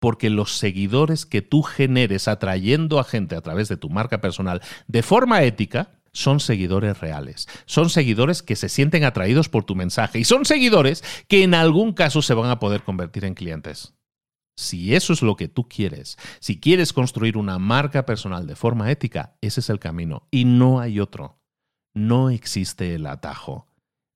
Porque 0.01 0.31
los 0.31 0.57
seguidores 0.57 1.27
que 1.27 1.43
tú 1.43 1.63
generes 1.63 2.29
atrayendo 2.29 2.99
a 2.99 3.05
gente 3.05 3.37
a 3.37 3.41
través 3.41 3.69
de 3.69 3.77
tu 3.77 3.91
marca 3.91 4.21
personal 4.21 4.63
de 4.87 5.03
forma 5.03 5.43
ética 5.43 5.99
son 6.13 6.41
seguidores 6.41 7.01
reales, 7.01 7.47
son 7.67 7.91
seguidores 7.91 8.43
que 8.43 8.57
se 8.57 8.69
sienten 8.69 9.05
atraídos 9.05 9.49
por 9.49 9.65
tu 9.65 9.75
mensaje 9.77 10.19
y 10.19 10.25
son 10.25 10.45
seguidores 10.45 11.05
que 11.29 11.43
en 11.43 11.55
algún 11.55 11.93
caso 11.93 12.23
se 12.23 12.35
van 12.35 12.51
a 12.51 12.59
poder 12.59 12.83
convertir 12.83 13.25
en 13.25 13.35
clientes. 13.35 13.95
Si 14.57 14.97
eso 14.97 15.13
es 15.13 15.23
lo 15.23 15.37
que 15.37 15.47
tú 15.47 15.69
quieres, 15.69 16.19
si 16.41 16.59
quieres 16.59 16.93
construir 16.93 17.37
una 17.37 17.61
marca 17.61 18.05
personal 18.05 18.49
de 18.49 18.57
forma 18.57 18.91
ética, 18.91 19.37
ese 19.41 19.61
es 19.61 19.71
el 19.71 19.79
camino 19.79 20.27
y 20.33 20.47
no 20.47 20.81
hay 20.81 20.99
otro. 20.99 21.39
No 21.95 22.31
existe 22.31 22.95
el 22.95 23.07
atajo. 23.07 23.68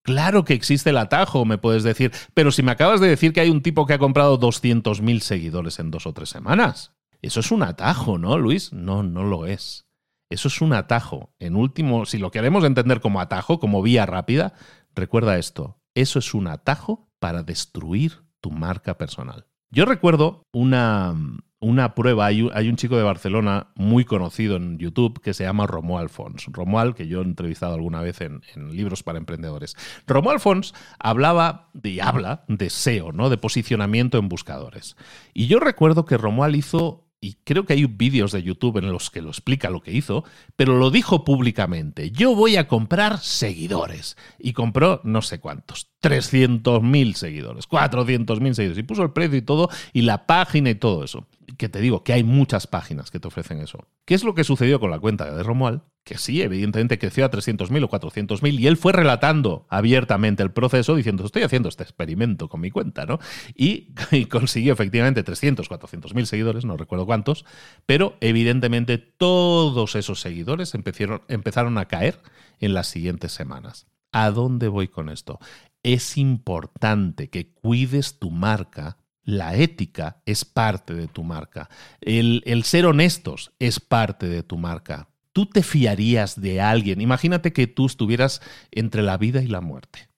Claro 0.02 0.44
que 0.44 0.54
existe 0.54 0.90
el 0.90 0.98
atajo, 0.98 1.44
me 1.44 1.58
puedes 1.58 1.84
decir, 1.84 2.12
pero 2.34 2.50
si 2.50 2.62
me 2.62 2.72
acabas 2.72 3.00
de 3.00 3.08
decir 3.08 3.32
que 3.32 3.40
hay 3.40 3.50
un 3.50 3.62
tipo 3.62 3.86
que 3.86 3.94
ha 3.94 3.98
comprado 3.98 4.38
200.000 4.38 5.20
seguidores 5.20 5.78
en 5.78 5.90
dos 5.90 6.06
o 6.06 6.12
tres 6.12 6.28
semanas. 6.28 6.92
Eso 7.20 7.38
es 7.38 7.52
un 7.52 7.62
atajo, 7.62 8.18
¿no, 8.18 8.36
Luis? 8.36 8.72
No, 8.72 9.04
no 9.04 9.22
lo 9.22 9.46
es. 9.46 9.86
Eso 10.28 10.48
es 10.48 10.60
un 10.60 10.72
atajo. 10.72 11.34
En 11.38 11.54
último, 11.54 12.04
si 12.04 12.18
lo 12.18 12.32
queremos 12.32 12.64
entender 12.64 13.00
como 13.00 13.20
atajo, 13.20 13.60
como 13.60 13.80
vía 13.80 14.06
rápida, 14.06 14.54
recuerda 14.94 15.38
esto. 15.38 15.78
Eso 15.94 16.18
es 16.18 16.34
un 16.34 16.48
atajo 16.48 17.08
para 17.20 17.44
destruir 17.44 18.24
tu 18.40 18.50
marca 18.50 18.98
personal. 18.98 19.46
Yo 19.70 19.84
recuerdo 19.84 20.42
una, 20.52 21.14
una 21.62 21.94
prueba. 21.94 22.26
Hay 22.26 22.42
un, 22.42 22.76
chico 22.76 22.96
de 22.96 23.04
Barcelona 23.04 23.68
muy 23.76 24.04
conocido 24.04 24.56
en 24.56 24.78
YouTube 24.78 25.20
que 25.22 25.32
se 25.32 25.44
llama 25.44 25.66
Romuald 25.66 26.10
Fons. 26.10 26.46
Romuald, 26.48 26.94
que 26.94 27.06
yo 27.06 27.20
he 27.20 27.24
entrevistado 27.24 27.74
alguna 27.74 28.02
vez 28.02 28.20
en, 28.20 28.42
libros 28.72 29.02
para 29.02 29.18
emprendedores. 29.18 29.76
Romuald 30.06 30.40
Fons 30.40 30.74
hablaba 30.98 31.70
y 31.82 32.00
habla 32.00 32.44
de 32.48 32.68
SEO, 32.68 33.12
¿no? 33.12 33.30
De 33.30 33.38
posicionamiento 33.38 34.18
en 34.18 34.28
buscadores. 34.28 34.96
Y 35.32 35.46
yo 35.46 35.60
recuerdo 35.60 36.04
que 36.04 36.18
Romuald 36.18 36.56
hizo 36.56 37.01
y 37.24 37.34
creo 37.44 37.64
que 37.64 37.74
hay 37.74 37.86
vídeos 37.86 38.32
de 38.32 38.42
YouTube 38.42 38.78
en 38.78 38.90
los 38.90 39.08
que 39.08 39.22
lo 39.22 39.28
explica 39.28 39.70
lo 39.70 39.80
que 39.80 39.92
hizo, 39.92 40.24
pero 40.56 40.76
lo 40.76 40.90
dijo 40.90 41.24
públicamente. 41.24 42.10
Yo 42.10 42.34
voy 42.34 42.56
a 42.56 42.66
comprar 42.66 43.20
seguidores. 43.20 44.16
Y 44.40 44.52
compró 44.54 45.00
no 45.04 45.22
sé 45.22 45.38
cuántos, 45.38 45.88
300.000 46.02 47.14
seguidores, 47.14 47.68
400.000 47.68 48.54
seguidores. 48.54 48.78
Y 48.78 48.82
puso 48.82 49.04
el 49.04 49.12
precio 49.12 49.38
y 49.38 49.42
todo, 49.42 49.70
y 49.92 50.02
la 50.02 50.26
página 50.26 50.70
y 50.70 50.74
todo 50.74 51.04
eso 51.04 51.28
que 51.56 51.68
te 51.68 51.80
digo, 51.80 52.02
que 52.02 52.12
hay 52.12 52.24
muchas 52.24 52.66
páginas 52.66 53.12
que 53.12 53.20
te 53.20 53.28
ofrecen 53.28 53.60
eso. 53.60 53.86
¿Qué 54.04 54.14
es 54.14 54.24
lo 54.24 54.34
que 54.34 54.42
sucedió 54.42 54.80
con 54.80 54.90
la 54.90 54.98
cuenta 54.98 55.30
de 55.30 55.42
Romuald? 55.44 55.82
Que 56.04 56.18
sí, 56.18 56.42
evidentemente 56.42 56.98
creció 56.98 57.24
a 57.24 57.30
300.000 57.30 57.84
o 57.84 57.88
400.000 57.88 58.58
y 58.58 58.66
él 58.66 58.76
fue 58.76 58.92
relatando 58.92 59.66
abiertamente 59.68 60.42
el 60.42 60.50
proceso 60.50 60.96
diciendo, 60.96 61.24
estoy 61.24 61.42
haciendo 61.42 61.68
este 61.68 61.84
experimento 61.84 62.48
con 62.48 62.60
mi 62.60 62.70
cuenta, 62.70 63.06
¿no? 63.06 63.20
Y, 63.54 63.94
consiguió 64.30 64.72
efectivamente 64.72 65.22
300, 65.22 65.70
400.000 65.70 66.24
seguidores, 66.24 66.64
no 66.64 66.76
recuerdo 66.76 67.06
cuántos, 67.06 67.44
pero 67.86 68.16
evidentemente 68.20 68.98
todos 68.98 69.94
esos 69.94 70.20
seguidores 70.20 70.74
empezaron, 70.74 71.22
empezaron 71.28 71.78
a 71.78 71.86
caer 71.86 72.20
en 72.58 72.74
las 72.74 72.88
siguientes 72.88 73.32
semanas. 73.32 73.86
¿A 74.10 74.30
dónde 74.30 74.68
voy 74.68 74.88
con 74.88 75.08
esto? 75.08 75.38
Es 75.82 76.18
importante 76.18 77.30
que 77.30 77.52
cuides 77.52 78.18
tu 78.18 78.30
marca 78.30 78.98
la 79.24 79.54
ética 79.54 80.20
es 80.26 80.44
parte 80.44 80.94
de 80.94 81.06
tu 81.06 81.22
marca. 81.22 81.68
El, 82.00 82.62
ser 82.64 82.86
honestos 82.86 83.52
es 83.58 83.80
parte 83.80 84.28
de 84.28 84.42
tu 84.42 84.58
marca. 84.58 85.08
Tú 85.32 85.46
te 85.46 85.62
fiarías 85.62 86.40
de 86.40 86.60
alguien. 86.60 87.00
Imagínate 87.00 87.52
que 87.52 87.66
tú 87.66 87.86
estuvieras 87.86 88.42
entre 88.70 89.02
la 89.02 89.16
vida 89.16 89.42
y 89.42 89.46
la 89.46 89.60
muerte 89.60 90.12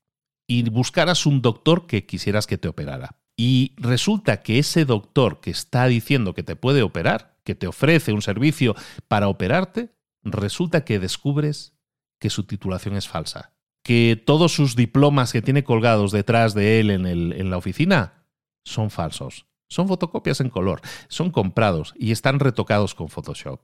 y 0.46 0.68
buscaras 0.68 1.26
un 1.26 1.42
doctor 1.42 1.86
que 1.86 2.06
quisieras 2.06 2.46
que 2.46 2.58
te 2.58 2.68
operara. 2.68 3.16
Y 3.36 3.72
resulta 3.76 4.42
que 4.42 4.58
ese 4.58 4.84
doctor 4.84 5.40
que 5.40 5.50
está 5.50 5.86
diciendo 5.86 6.34
que 6.34 6.42
te 6.42 6.56
puede 6.56 6.82
operar, 6.82 7.36
que 7.44 7.54
te 7.54 7.66
ofrece 7.66 8.12
un 8.12 8.22
servicio 8.22 8.74
para 9.08 9.28
operarte, 9.28 9.90
resulta 10.22 10.84
que 10.84 10.98
descubres 10.98 11.74
que 12.20 12.30
su 12.30 12.44
titulación 12.44 12.96
es 12.96 13.08
falsa, 13.08 13.52
que 13.82 14.22
todos 14.24 14.52
sus 14.52 14.76
diplomas 14.76 15.32
que 15.32 15.42
tiene 15.42 15.64
colgados 15.64 16.12
detrás 16.12 16.54
de 16.54 16.80
él 16.80 16.90
en, 16.90 17.50
la 17.50 17.56
oficina 17.56 18.24
son 18.64 18.90
falsos. 18.90 19.46
Son 19.68 19.88
fotocopias 19.88 20.40
en 20.40 20.50
color, 20.50 20.80
son 21.08 21.30
comprados 21.30 21.94
y 21.96 22.12
están 22.12 22.38
retocados 22.38 22.94
con 22.94 23.08
Photoshop. 23.08 23.60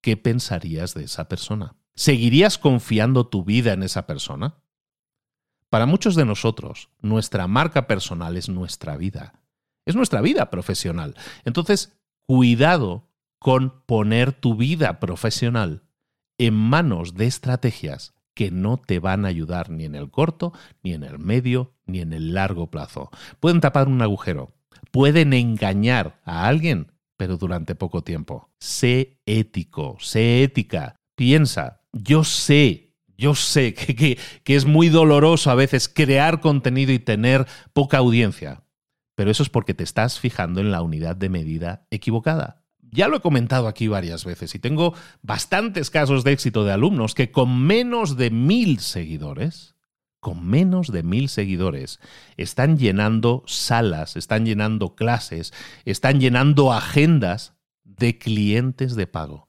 ¿Qué 0.00 0.16
pensarías 0.16 0.94
de 0.94 1.04
esa 1.04 1.28
persona? 1.28 1.76
¿Seguirías 1.94 2.58
confiando 2.58 3.26
tu 3.26 3.44
vida 3.44 3.72
en 3.72 3.82
esa 3.82 4.06
persona? 4.06 4.62
Para 5.68 5.86
muchos 5.86 6.14
de 6.14 6.24
nosotros, 6.24 6.90
nuestra 7.00 7.46
marca 7.46 7.86
personal 7.86 8.36
es 8.36 8.48
nuestra 8.48 8.96
vida. 8.96 9.40
Es 9.84 9.94
nuestra 9.94 10.20
vida 10.20 10.50
profesional. 10.50 11.14
Entonces, 11.44 11.96
cuidado 12.26 13.08
con 13.38 13.82
poner 13.86 14.32
tu 14.32 14.56
vida 14.56 15.00
profesional 15.00 15.82
en 16.38 16.54
manos 16.54 17.14
de 17.14 17.26
estrategias 17.26 18.14
que 18.34 18.50
no 18.50 18.78
te 18.78 18.98
van 18.98 19.24
a 19.24 19.28
ayudar 19.28 19.70
ni 19.70 19.84
en 19.84 19.94
el 19.94 20.10
corto, 20.10 20.52
ni 20.82 20.94
en 20.94 21.02
el 21.04 21.18
medio, 21.18 21.74
ni 21.86 22.00
en 22.00 22.12
el 22.12 22.32
largo 22.32 22.70
plazo. 22.70 23.10
Pueden 23.38 23.60
tapar 23.60 23.88
un 23.88 24.00
agujero, 24.00 24.54
pueden 24.90 25.32
engañar 25.32 26.20
a 26.24 26.46
alguien, 26.46 26.92
pero 27.20 27.36
durante 27.36 27.74
poco 27.74 28.02
tiempo. 28.02 28.48
Sé 28.58 29.20
ético, 29.26 29.98
sé 30.00 30.42
ética. 30.42 30.96
Piensa, 31.14 31.82
yo 31.92 32.24
sé, 32.24 32.96
yo 33.18 33.34
sé 33.34 33.74
que, 33.74 34.18
que, 34.42 34.56
es 34.56 34.64
muy 34.64 34.88
doloroso 34.88 35.50
a 35.50 35.54
veces 35.54 35.90
crear 35.90 36.40
contenido 36.40 36.92
y 36.92 36.98
tener 36.98 37.46
poca 37.74 37.98
audiencia, 37.98 38.64
pero 39.16 39.30
eso 39.30 39.42
es 39.42 39.50
porque 39.50 39.74
te 39.74 39.84
estás 39.84 40.18
fijando 40.18 40.62
en 40.62 40.70
la 40.70 40.80
unidad 40.80 41.14
de 41.14 41.28
medida 41.28 41.86
equivocada. 41.90 42.64
Ya 42.90 43.06
lo 43.06 43.18
he 43.18 43.20
comentado 43.20 43.68
aquí 43.68 43.86
varias 43.86 44.24
veces 44.24 44.54
y 44.54 44.58
tengo 44.58 44.94
bastantes 45.20 45.90
casos 45.90 46.24
de 46.24 46.32
éxito 46.32 46.64
de 46.64 46.72
alumnos 46.72 47.14
que 47.14 47.30
con 47.30 47.60
menos 47.62 48.16
de 48.16 48.30
mil 48.30 48.80
seguidores, 48.80 49.74
con 50.20 50.46
menos 50.46 50.92
de 50.92 51.02
mil 51.02 51.28
seguidores, 51.28 51.98
están 52.36 52.78
llenando 52.78 53.42
salas, 53.46 54.16
están 54.16 54.46
llenando 54.46 54.94
clases, 54.94 55.52
están 55.84 56.20
llenando 56.20 56.72
agendas 56.72 57.54
de 57.84 58.18
clientes 58.18 58.94
de 58.94 59.06
pago. 59.06 59.48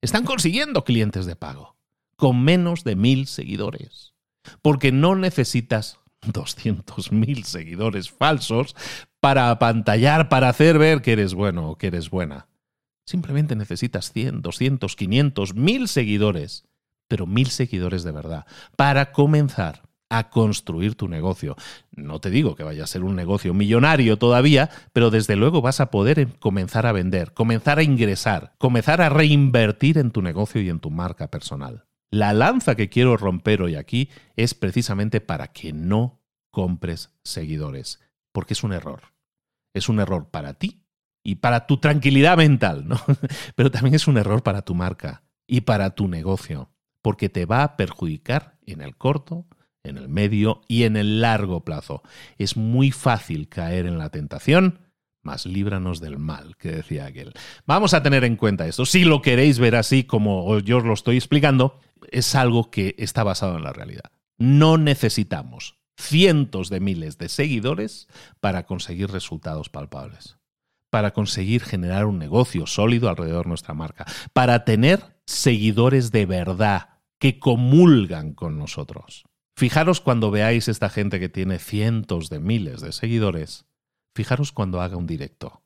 Están 0.00 0.24
consiguiendo 0.24 0.84
clientes 0.84 1.26
de 1.26 1.36
pago 1.36 1.76
con 2.16 2.44
menos 2.44 2.84
de 2.84 2.96
mil 2.96 3.26
seguidores. 3.26 4.14
Porque 4.62 4.92
no 4.92 5.16
necesitas 5.16 5.98
200.000 6.20 7.44
seguidores 7.44 8.10
falsos 8.10 8.76
para 9.20 9.50
apantallar, 9.50 10.28
para 10.28 10.50
hacer 10.50 10.78
ver 10.78 11.00
que 11.02 11.12
eres 11.12 11.34
bueno 11.34 11.70
o 11.70 11.78
que 11.78 11.88
eres 11.88 12.10
buena. 12.10 12.46
Simplemente 13.06 13.56
necesitas 13.56 14.12
100, 14.12 14.42
200, 14.42 14.96
500, 14.96 15.54
1000 15.54 15.88
seguidores, 15.88 16.64
pero 17.10 17.26
1000 17.26 17.48
seguidores 17.48 18.04
de 18.04 18.12
verdad, 18.12 18.46
para 18.76 19.10
comenzar 19.10 19.82
a 20.10 20.30
construir 20.30 20.94
tu 20.94 21.08
negocio. 21.08 21.56
No 21.90 22.20
te 22.20 22.30
digo 22.30 22.54
que 22.54 22.62
vaya 22.62 22.84
a 22.84 22.86
ser 22.86 23.02
un 23.02 23.16
negocio 23.16 23.52
millonario 23.52 24.16
todavía, 24.16 24.70
pero 24.92 25.10
desde 25.10 25.34
luego 25.34 25.60
vas 25.60 25.80
a 25.80 25.90
poder 25.90 26.28
comenzar 26.38 26.86
a 26.86 26.92
vender, 26.92 27.34
comenzar 27.34 27.80
a 27.80 27.82
ingresar, 27.82 28.54
comenzar 28.58 29.02
a 29.02 29.08
reinvertir 29.08 29.98
en 29.98 30.12
tu 30.12 30.22
negocio 30.22 30.62
y 30.62 30.68
en 30.68 30.78
tu 30.78 30.90
marca 30.90 31.28
personal. 31.28 31.84
La 32.12 32.32
lanza 32.32 32.76
que 32.76 32.88
quiero 32.88 33.16
romper 33.16 33.60
hoy 33.60 33.74
aquí 33.74 34.08
es 34.36 34.54
precisamente 34.54 35.20
para 35.20 35.48
que 35.48 35.72
no 35.72 36.20
compres 36.52 37.10
seguidores, 37.24 38.00
porque 38.32 38.54
es 38.54 38.62
un 38.62 38.72
error. 38.72 39.02
Es 39.74 39.88
un 39.88 39.98
error 39.98 40.28
para 40.30 40.54
ti 40.54 40.84
y 41.24 41.36
para 41.36 41.66
tu 41.66 41.78
tranquilidad 41.78 42.36
mental, 42.36 42.86
¿no? 42.86 43.00
Pero 43.56 43.70
también 43.70 43.94
es 43.94 44.06
un 44.06 44.16
error 44.16 44.42
para 44.42 44.62
tu 44.62 44.74
marca 44.74 45.22
y 45.46 45.62
para 45.62 45.90
tu 45.90 46.06
negocio, 46.08 46.70
porque 47.02 47.28
te 47.28 47.46
va 47.46 47.62
a 47.62 47.76
perjudicar 47.76 48.58
en 48.66 48.80
el 48.80 48.96
corto, 48.96 49.46
en 49.82 49.96
el 49.96 50.08
medio 50.08 50.62
y 50.68 50.84
en 50.84 50.96
el 50.96 51.20
largo 51.20 51.64
plazo. 51.64 52.02
Es 52.38 52.56
muy 52.56 52.90
fácil 52.90 53.48
caer 53.48 53.86
en 53.86 53.98
la 53.98 54.10
tentación, 54.10 54.80
más 55.22 55.46
líbranos 55.46 56.00
del 56.00 56.18
mal, 56.18 56.56
que 56.56 56.72
decía 56.72 57.06
aquel. 57.06 57.32
Vamos 57.66 57.94
a 57.94 58.02
tener 58.02 58.24
en 58.24 58.36
cuenta 58.36 58.66
esto. 58.66 58.86
Si 58.86 59.04
lo 59.04 59.22
queréis 59.22 59.58
ver 59.58 59.76
así 59.76 60.04
como 60.04 60.58
yo 60.60 60.78
os 60.78 60.84
lo 60.84 60.94
estoy 60.94 61.16
explicando, 61.16 61.78
es 62.10 62.34
algo 62.34 62.70
que 62.70 62.94
está 62.98 63.22
basado 63.22 63.56
en 63.56 63.64
la 63.64 63.72
realidad. 63.72 64.10
No 64.38 64.78
necesitamos 64.78 65.78
cientos 65.96 66.70
de 66.70 66.80
miles 66.80 67.18
de 67.18 67.28
seguidores 67.28 68.08
para 68.40 68.64
conseguir 68.64 69.10
resultados 69.10 69.68
palpables, 69.68 70.38
para 70.88 71.12
conseguir 71.12 71.62
generar 71.62 72.06
un 72.06 72.18
negocio 72.18 72.66
sólido 72.66 73.08
alrededor 73.10 73.44
de 73.44 73.50
nuestra 73.50 73.74
marca, 73.74 74.06
para 74.32 74.64
tener 74.64 75.20
seguidores 75.26 76.10
de 76.10 76.24
verdad 76.24 76.89
que 77.20 77.38
comulgan 77.38 78.32
con 78.32 78.58
nosotros. 78.58 79.24
Fijaros 79.54 80.00
cuando 80.00 80.30
veáis 80.30 80.68
esta 80.68 80.88
gente 80.88 81.20
que 81.20 81.28
tiene 81.28 81.58
cientos 81.58 82.30
de 82.30 82.40
miles 82.40 82.80
de 82.80 82.92
seguidores, 82.92 83.66
fijaros 84.14 84.52
cuando 84.52 84.80
haga 84.80 84.96
un 84.96 85.06
directo. 85.06 85.62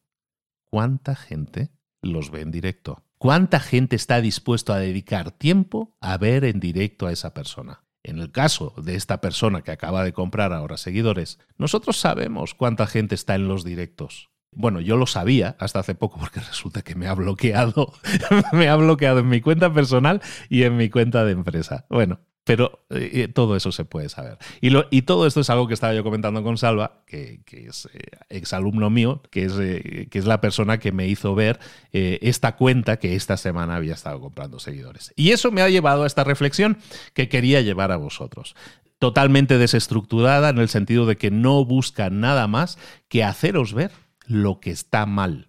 ¿Cuánta 0.65 1.15
gente 1.15 1.71
los 2.03 2.31
ve 2.31 2.41
en 2.41 2.51
directo? 2.51 3.05
¿Cuánta 3.19 3.61
gente 3.61 3.95
está 3.95 4.21
dispuesto 4.21 4.73
a 4.73 4.81
dedicar 4.81 5.31
tiempo 5.31 5.97
a 6.01 6.19
ver 6.19 6.45
en 6.45 6.59
directo 6.59 7.07
a 7.07 7.13
esa 7.13 7.33
persona? 7.33 7.85
En 8.03 8.19
el 8.19 8.33
caso 8.33 8.75
de 8.77 8.97
esta 8.97 9.21
persona 9.21 9.63
que 9.63 9.71
acaba 9.71 10.03
de 10.03 10.13
comprar 10.13 10.53
ahora 10.53 10.77
seguidores, 10.77 11.39
nosotros 11.57 11.97
sabemos 11.97 12.55
cuánta 12.55 12.89
gente 12.89 13.15
está 13.15 13.37
en 13.37 13.47
los 13.47 13.65
directos. 13.65 14.29
Bueno, 14.55 14.81
yo 14.81 14.97
lo 14.97 15.07
sabía 15.07 15.57
hasta 15.59 15.81
hace 15.81 15.95
poco 15.95 16.19
porque 16.19 16.41
resulta 16.49 16.83
que 16.83 16.95
me 16.95 17.07
ha 17.07 17.15
bloqueado, 17.15 17.93
me 18.53 18.69
ha 18.69 18.77
bloqueado 18.77 19.21
en 19.21 19.29
mi 19.29 19.41
cuenta 19.41 19.73
personal 19.73 20.21
y 20.49 20.63
en 20.63 20.77
mi 20.77 20.91
cuenta 20.91 21.25
de 21.25 21.33
empresa. 21.33 21.87
Bueno, 21.89 22.21
pero 22.45 22.85
eh, 22.91 23.11
eh, 23.15 23.29
todo 23.29 23.57
eso 23.57 23.73
se 23.73 23.85
puede 23.85 24.11
saber. 24.11 24.39
Y, 24.61 25.03
todo 25.03 25.27
esto 25.27 25.41
es 25.41 25.51
algo 25.51 25.67
que 25.67 25.75
estaba 25.75 25.95
yo 25.95 26.05
comentando 26.05 26.43
con 26.43 26.59
Salva, 26.59 27.03
que, 27.07 27.41
es 27.51 27.89
eh, 27.95 28.01
exalumno 28.29 28.91
mío, 28.91 29.23
es, 29.33 29.55
que 29.55 30.09
es 30.13 30.27
la 30.27 30.41
persona 30.41 30.79
que 30.79 30.93
me 30.93 31.09
hizo 31.09 31.35
ver 31.35 31.59
esta 31.93 32.57
cuenta 32.57 32.99
que 32.99 33.15
esta 33.15 33.37
semana 33.37 33.77
había 33.77 33.95
estado 33.95 34.21
comprando 34.21 34.59
seguidores. 34.59 35.13
Y 35.17 35.31
eso 35.31 35.51
me 35.51 35.63
ha 35.63 35.71
llevado 35.71 36.05
a 36.05 36.07
esta 36.07 36.23
reflexión 36.23 36.77
que 37.15 37.29
quería 37.29 37.63
llevar 37.63 37.93
a 37.93 37.97
vosotros. 37.97 38.55
Totalmente 38.99 39.59
desestructurada 39.59 40.51
en 40.51 40.59
el 40.59 40.69
sentido 40.69 41.07
de 41.07 41.17
que 41.17 41.31
no 41.31 41.65
busca 41.65 42.11
nada 42.11 42.47
más 42.47 42.79
que 43.09 43.25
haceros 43.25 43.73
ver 43.73 43.91
lo 44.27 44.61
que 44.61 44.71
está 44.71 45.07
mal 45.07 45.49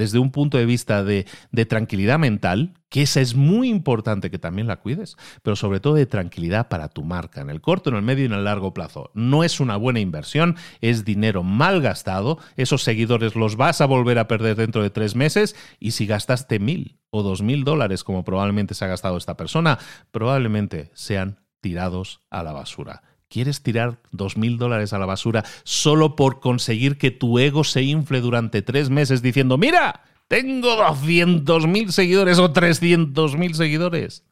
desde 0.00 0.18
un 0.18 0.30
punto 0.30 0.56
de 0.56 0.64
vista 0.64 1.04
de, 1.04 1.26
tranquilidad 1.68 2.18
mental, 2.18 2.72
que 2.88 3.02
esa 3.02 3.20
es 3.20 3.34
muy 3.34 3.68
importante 3.68 4.30
que 4.30 4.38
también 4.38 4.66
la 4.66 4.80
cuides, 4.80 5.18
pero 5.42 5.56
sobre 5.56 5.78
todo 5.78 5.92
de 5.92 6.06
tranquilidad 6.06 6.68
para 6.68 6.88
tu 6.88 7.04
marca, 7.04 7.42
en 7.42 7.50
el 7.50 7.60
corto, 7.60 7.90
en 7.90 7.96
el 7.96 8.02
medio 8.02 8.22
y 8.22 8.26
en 8.26 8.32
el 8.32 8.44
largo 8.44 8.72
plazo. 8.72 9.10
No 9.12 9.44
es 9.44 9.60
una 9.60 9.76
buena 9.76 10.00
inversión, 10.00 10.56
es 10.80 11.04
dinero 11.04 11.42
mal 11.42 11.82
gastado, 11.82 12.38
esos 12.56 12.82
seguidores 12.82 13.36
los 13.36 13.56
vas 13.56 13.82
a 13.82 13.86
volver 13.86 14.18
a 14.18 14.26
perder 14.26 14.56
dentro 14.56 14.82
de 14.82 14.88
tres 14.88 15.14
meses 15.14 15.54
y 15.78 15.90
si 15.90 16.06
gastaste 16.06 16.58
mil 16.58 16.98
o 17.10 17.22
dos 17.22 17.42
mil 17.42 17.64
dólares, 17.64 18.02
como 18.02 18.24
probablemente 18.24 18.72
se 18.72 18.86
ha 18.86 18.88
gastado 18.88 19.18
esta 19.18 19.36
persona, 19.36 19.78
probablemente 20.12 20.90
sean 20.94 21.40
tirados 21.60 22.22
a 22.30 22.42
la 22.42 22.52
basura. 22.52 23.02
¿Quieres 23.30 23.62
tirar 23.62 24.00
dos 24.10 24.36
mil 24.36 24.58
dólares 24.58 24.92
a 24.92 24.98
la 24.98 25.06
basura 25.06 25.44
solo 25.62 26.16
por 26.16 26.40
conseguir 26.40 26.98
que 26.98 27.12
tu 27.12 27.38
ego 27.38 27.62
se 27.62 27.82
infle 27.82 28.20
durante 28.20 28.60
tres 28.60 28.90
meses 28.90 29.22
diciendo, 29.22 29.56
mira, 29.56 30.02
tengo 30.26 30.74
200 30.74 31.68
mil 31.68 31.92
seguidores 31.92 32.40
o 32.40 32.50
300 32.50 33.36
mil 33.36 33.54
seguidores? 33.54 34.24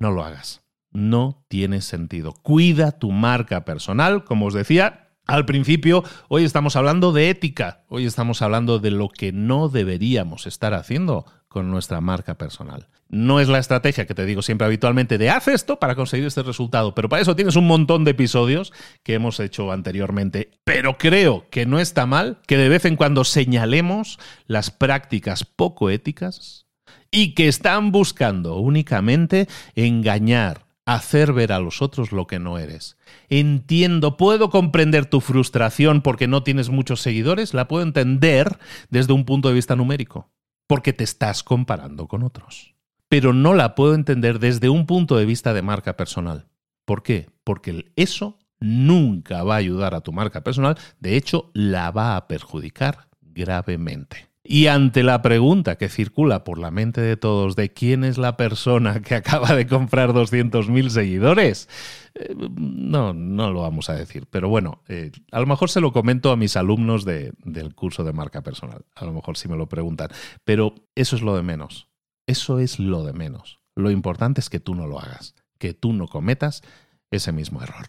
No 0.00 0.10
lo 0.10 0.24
hagas. 0.24 0.62
No 0.90 1.44
tiene 1.46 1.80
sentido. 1.80 2.32
Cuida 2.32 2.90
tu 2.90 3.12
marca 3.12 3.64
personal, 3.64 4.24
como 4.24 4.46
os 4.46 4.54
decía, 4.54 5.12
al 5.24 5.46
principio, 5.46 6.02
hoy 6.28 6.42
estamos 6.42 6.74
hablando 6.74 7.12
de 7.12 7.30
ética, 7.30 7.84
hoy 7.88 8.04
estamos 8.04 8.42
hablando 8.42 8.80
de 8.80 8.90
lo 8.90 9.08
que 9.10 9.30
no 9.30 9.68
deberíamos 9.68 10.48
estar 10.48 10.74
haciendo 10.74 11.24
con 11.56 11.70
nuestra 11.70 12.02
marca 12.02 12.34
personal. 12.34 12.86
No 13.08 13.40
es 13.40 13.48
la 13.48 13.58
estrategia 13.58 14.06
que 14.06 14.14
te 14.14 14.26
digo 14.26 14.42
siempre 14.42 14.66
habitualmente 14.66 15.16
de 15.16 15.30
haz 15.30 15.48
esto 15.48 15.78
para 15.78 15.94
conseguir 15.94 16.26
este 16.26 16.42
resultado, 16.42 16.94
pero 16.94 17.08
para 17.08 17.22
eso 17.22 17.34
tienes 17.34 17.56
un 17.56 17.66
montón 17.66 18.04
de 18.04 18.10
episodios 18.10 18.74
que 19.02 19.14
hemos 19.14 19.40
hecho 19.40 19.72
anteriormente. 19.72 20.50
Pero 20.64 20.98
creo 20.98 21.46
que 21.48 21.64
no 21.64 21.80
está 21.80 22.04
mal 22.04 22.40
que 22.46 22.58
de 22.58 22.68
vez 22.68 22.84
en 22.84 22.96
cuando 22.96 23.24
señalemos 23.24 24.18
las 24.46 24.70
prácticas 24.70 25.44
poco 25.44 25.88
éticas 25.88 26.66
y 27.10 27.32
que 27.32 27.48
están 27.48 27.90
buscando 27.90 28.56
únicamente 28.56 29.48
engañar, 29.76 30.66
hacer 30.84 31.32
ver 31.32 31.52
a 31.54 31.58
los 31.58 31.80
otros 31.80 32.12
lo 32.12 32.26
que 32.26 32.38
no 32.38 32.58
eres. 32.58 32.98
Entiendo, 33.30 34.18
puedo 34.18 34.50
comprender 34.50 35.06
tu 35.06 35.22
frustración 35.22 36.02
porque 36.02 36.28
no 36.28 36.42
tienes 36.42 36.68
muchos 36.68 37.00
seguidores, 37.00 37.54
la 37.54 37.66
puedo 37.66 37.82
entender 37.82 38.58
desde 38.90 39.14
un 39.14 39.24
punto 39.24 39.48
de 39.48 39.54
vista 39.54 39.74
numérico 39.74 40.28
porque 40.66 40.92
te 40.92 41.04
estás 41.04 41.42
comparando 41.42 42.08
con 42.08 42.22
otros. 42.22 42.74
Pero 43.08 43.32
no 43.32 43.54
la 43.54 43.74
puedo 43.74 43.94
entender 43.94 44.38
desde 44.38 44.68
un 44.68 44.86
punto 44.86 45.16
de 45.16 45.26
vista 45.26 45.54
de 45.54 45.62
marca 45.62 45.96
personal. 45.96 46.48
¿Por 46.84 47.02
qué? 47.02 47.30
Porque 47.44 47.92
eso 47.96 48.38
nunca 48.60 49.42
va 49.42 49.54
a 49.54 49.58
ayudar 49.58 49.94
a 49.94 50.00
tu 50.00 50.12
marca 50.12 50.42
personal, 50.42 50.78
de 50.98 51.16
hecho 51.16 51.50
la 51.52 51.90
va 51.90 52.16
a 52.16 52.26
perjudicar 52.26 53.08
gravemente. 53.20 54.28
Y 54.48 54.68
ante 54.68 55.02
la 55.02 55.22
pregunta 55.22 55.76
que 55.76 55.88
circula 55.88 56.44
por 56.44 56.58
la 56.58 56.70
mente 56.70 57.00
de 57.00 57.16
todos 57.16 57.56
de 57.56 57.72
quién 57.72 58.04
es 58.04 58.18
la 58.18 58.36
persona 58.36 59.00
que 59.02 59.14
acaba 59.14 59.54
de 59.54 59.66
comprar 59.66 60.10
200.000 60.10 60.88
seguidores, 60.88 61.68
eh, 62.14 62.34
no, 62.56 63.12
no 63.12 63.50
lo 63.50 63.62
vamos 63.62 63.90
a 63.90 63.94
decir. 63.94 64.26
Pero 64.30 64.48
bueno, 64.48 64.82
eh, 64.88 65.10
a 65.32 65.40
lo 65.40 65.46
mejor 65.46 65.70
se 65.70 65.80
lo 65.80 65.92
comento 65.92 66.30
a 66.30 66.36
mis 66.36 66.56
alumnos 66.56 67.04
del 67.04 67.74
curso 67.74 68.04
de 68.04 68.12
marca 68.12 68.42
personal. 68.42 68.84
A 68.94 69.04
lo 69.04 69.12
mejor 69.12 69.36
si 69.36 69.48
me 69.48 69.56
lo 69.56 69.68
preguntan. 69.68 70.08
Pero 70.44 70.74
eso 70.94 71.16
es 71.16 71.22
lo 71.22 71.36
de 71.36 71.42
menos. 71.42 71.88
Eso 72.26 72.58
es 72.58 72.78
lo 72.78 73.04
de 73.04 73.12
menos. 73.12 73.60
Lo 73.74 73.90
importante 73.90 74.40
es 74.40 74.48
que 74.48 74.60
tú 74.60 74.74
no 74.74 74.86
lo 74.86 74.98
hagas, 74.98 75.34
que 75.58 75.74
tú 75.74 75.92
no 75.92 76.08
cometas 76.08 76.62
ese 77.10 77.32
mismo 77.32 77.62
error. 77.62 77.86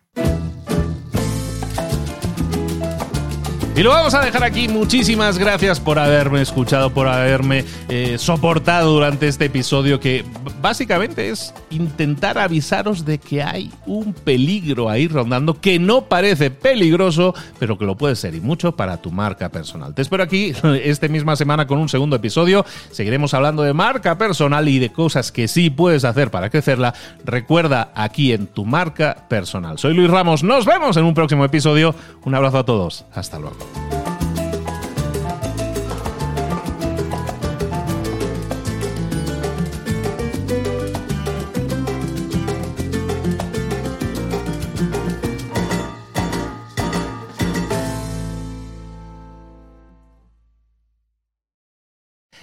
Y 3.77 3.83
lo 3.83 3.91
vamos 3.91 4.15
a 4.15 4.21
dejar 4.21 4.43
aquí. 4.43 4.67
Muchísimas 4.67 5.37
gracias 5.37 5.79
por 5.79 5.99
haberme 5.99 6.41
escuchado, 6.41 6.89
por 6.89 7.07
haberme 7.07 7.63
eh, 7.89 8.17
soportado 8.17 8.91
durante 8.91 9.27
este 9.27 9.45
episodio 9.45 9.99
que 9.99 10.25
básicamente 10.59 11.29
es 11.29 11.53
intentar 11.69 12.39
avisaros 12.39 13.05
de 13.05 13.19
que 13.19 13.43
hay 13.43 13.71
un 13.85 14.13
peligro 14.13 14.89
ahí 14.89 15.07
rondando 15.07 15.61
que 15.61 15.77
no 15.77 16.05
parece 16.05 16.49
peligroso, 16.49 17.35
pero 17.59 17.77
que 17.77 17.85
lo 17.85 17.95
puede 17.95 18.15
ser 18.15 18.33
y 18.33 18.41
mucho 18.41 18.75
para 18.75 18.97
tu 18.97 19.11
marca 19.11 19.49
personal. 19.49 19.93
Te 19.93 20.01
espero 20.01 20.23
aquí 20.23 20.53
esta 20.81 21.07
misma 21.07 21.35
semana 21.35 21.67
con 21.67 21.77
un 21.77 21.87
segundo 21.87 22.15
episodio. 22.15 22.65
Seguiremos 22.89 23.35
hablando 23.35 23.61
de 23.61 23.73
marca 23.73 24.17
personal 24.17 24.67
y 24.69 24.79
de 24.79 24.91
cosas 24.91 25.31
que 25.31 25.47
sí 25.47 25.69
puedes 25.69 26.03
hacer 26.03 26.31
para 26.31 26.49
crecerla. 26.49 26.95
Recuerda 27.23 27.91
aquí 27.93 28.33
en 28.33 28.47
tu 28.47 28.65
marca 28.65 29.27
personal. 29.29 29.77
Soy 29.77 29.93
Luis 29.93 30.09
Ramos. 30.09 30.41
Nos 30.41 30.65
vemos 30.65 30.97
en 30.97 31.05
un 31.05 31.13
próximo 31.13 31.45
episodio. 31.45 31.93
Un 32.23 32.33
abrazo 32.33 32.57
a 32.57 32.65
todos. 32.65 33.05
Hasta 33.13 33.37
luego. 33.37 33.66
Thank 33.73 33.91
you. 33.93 33.96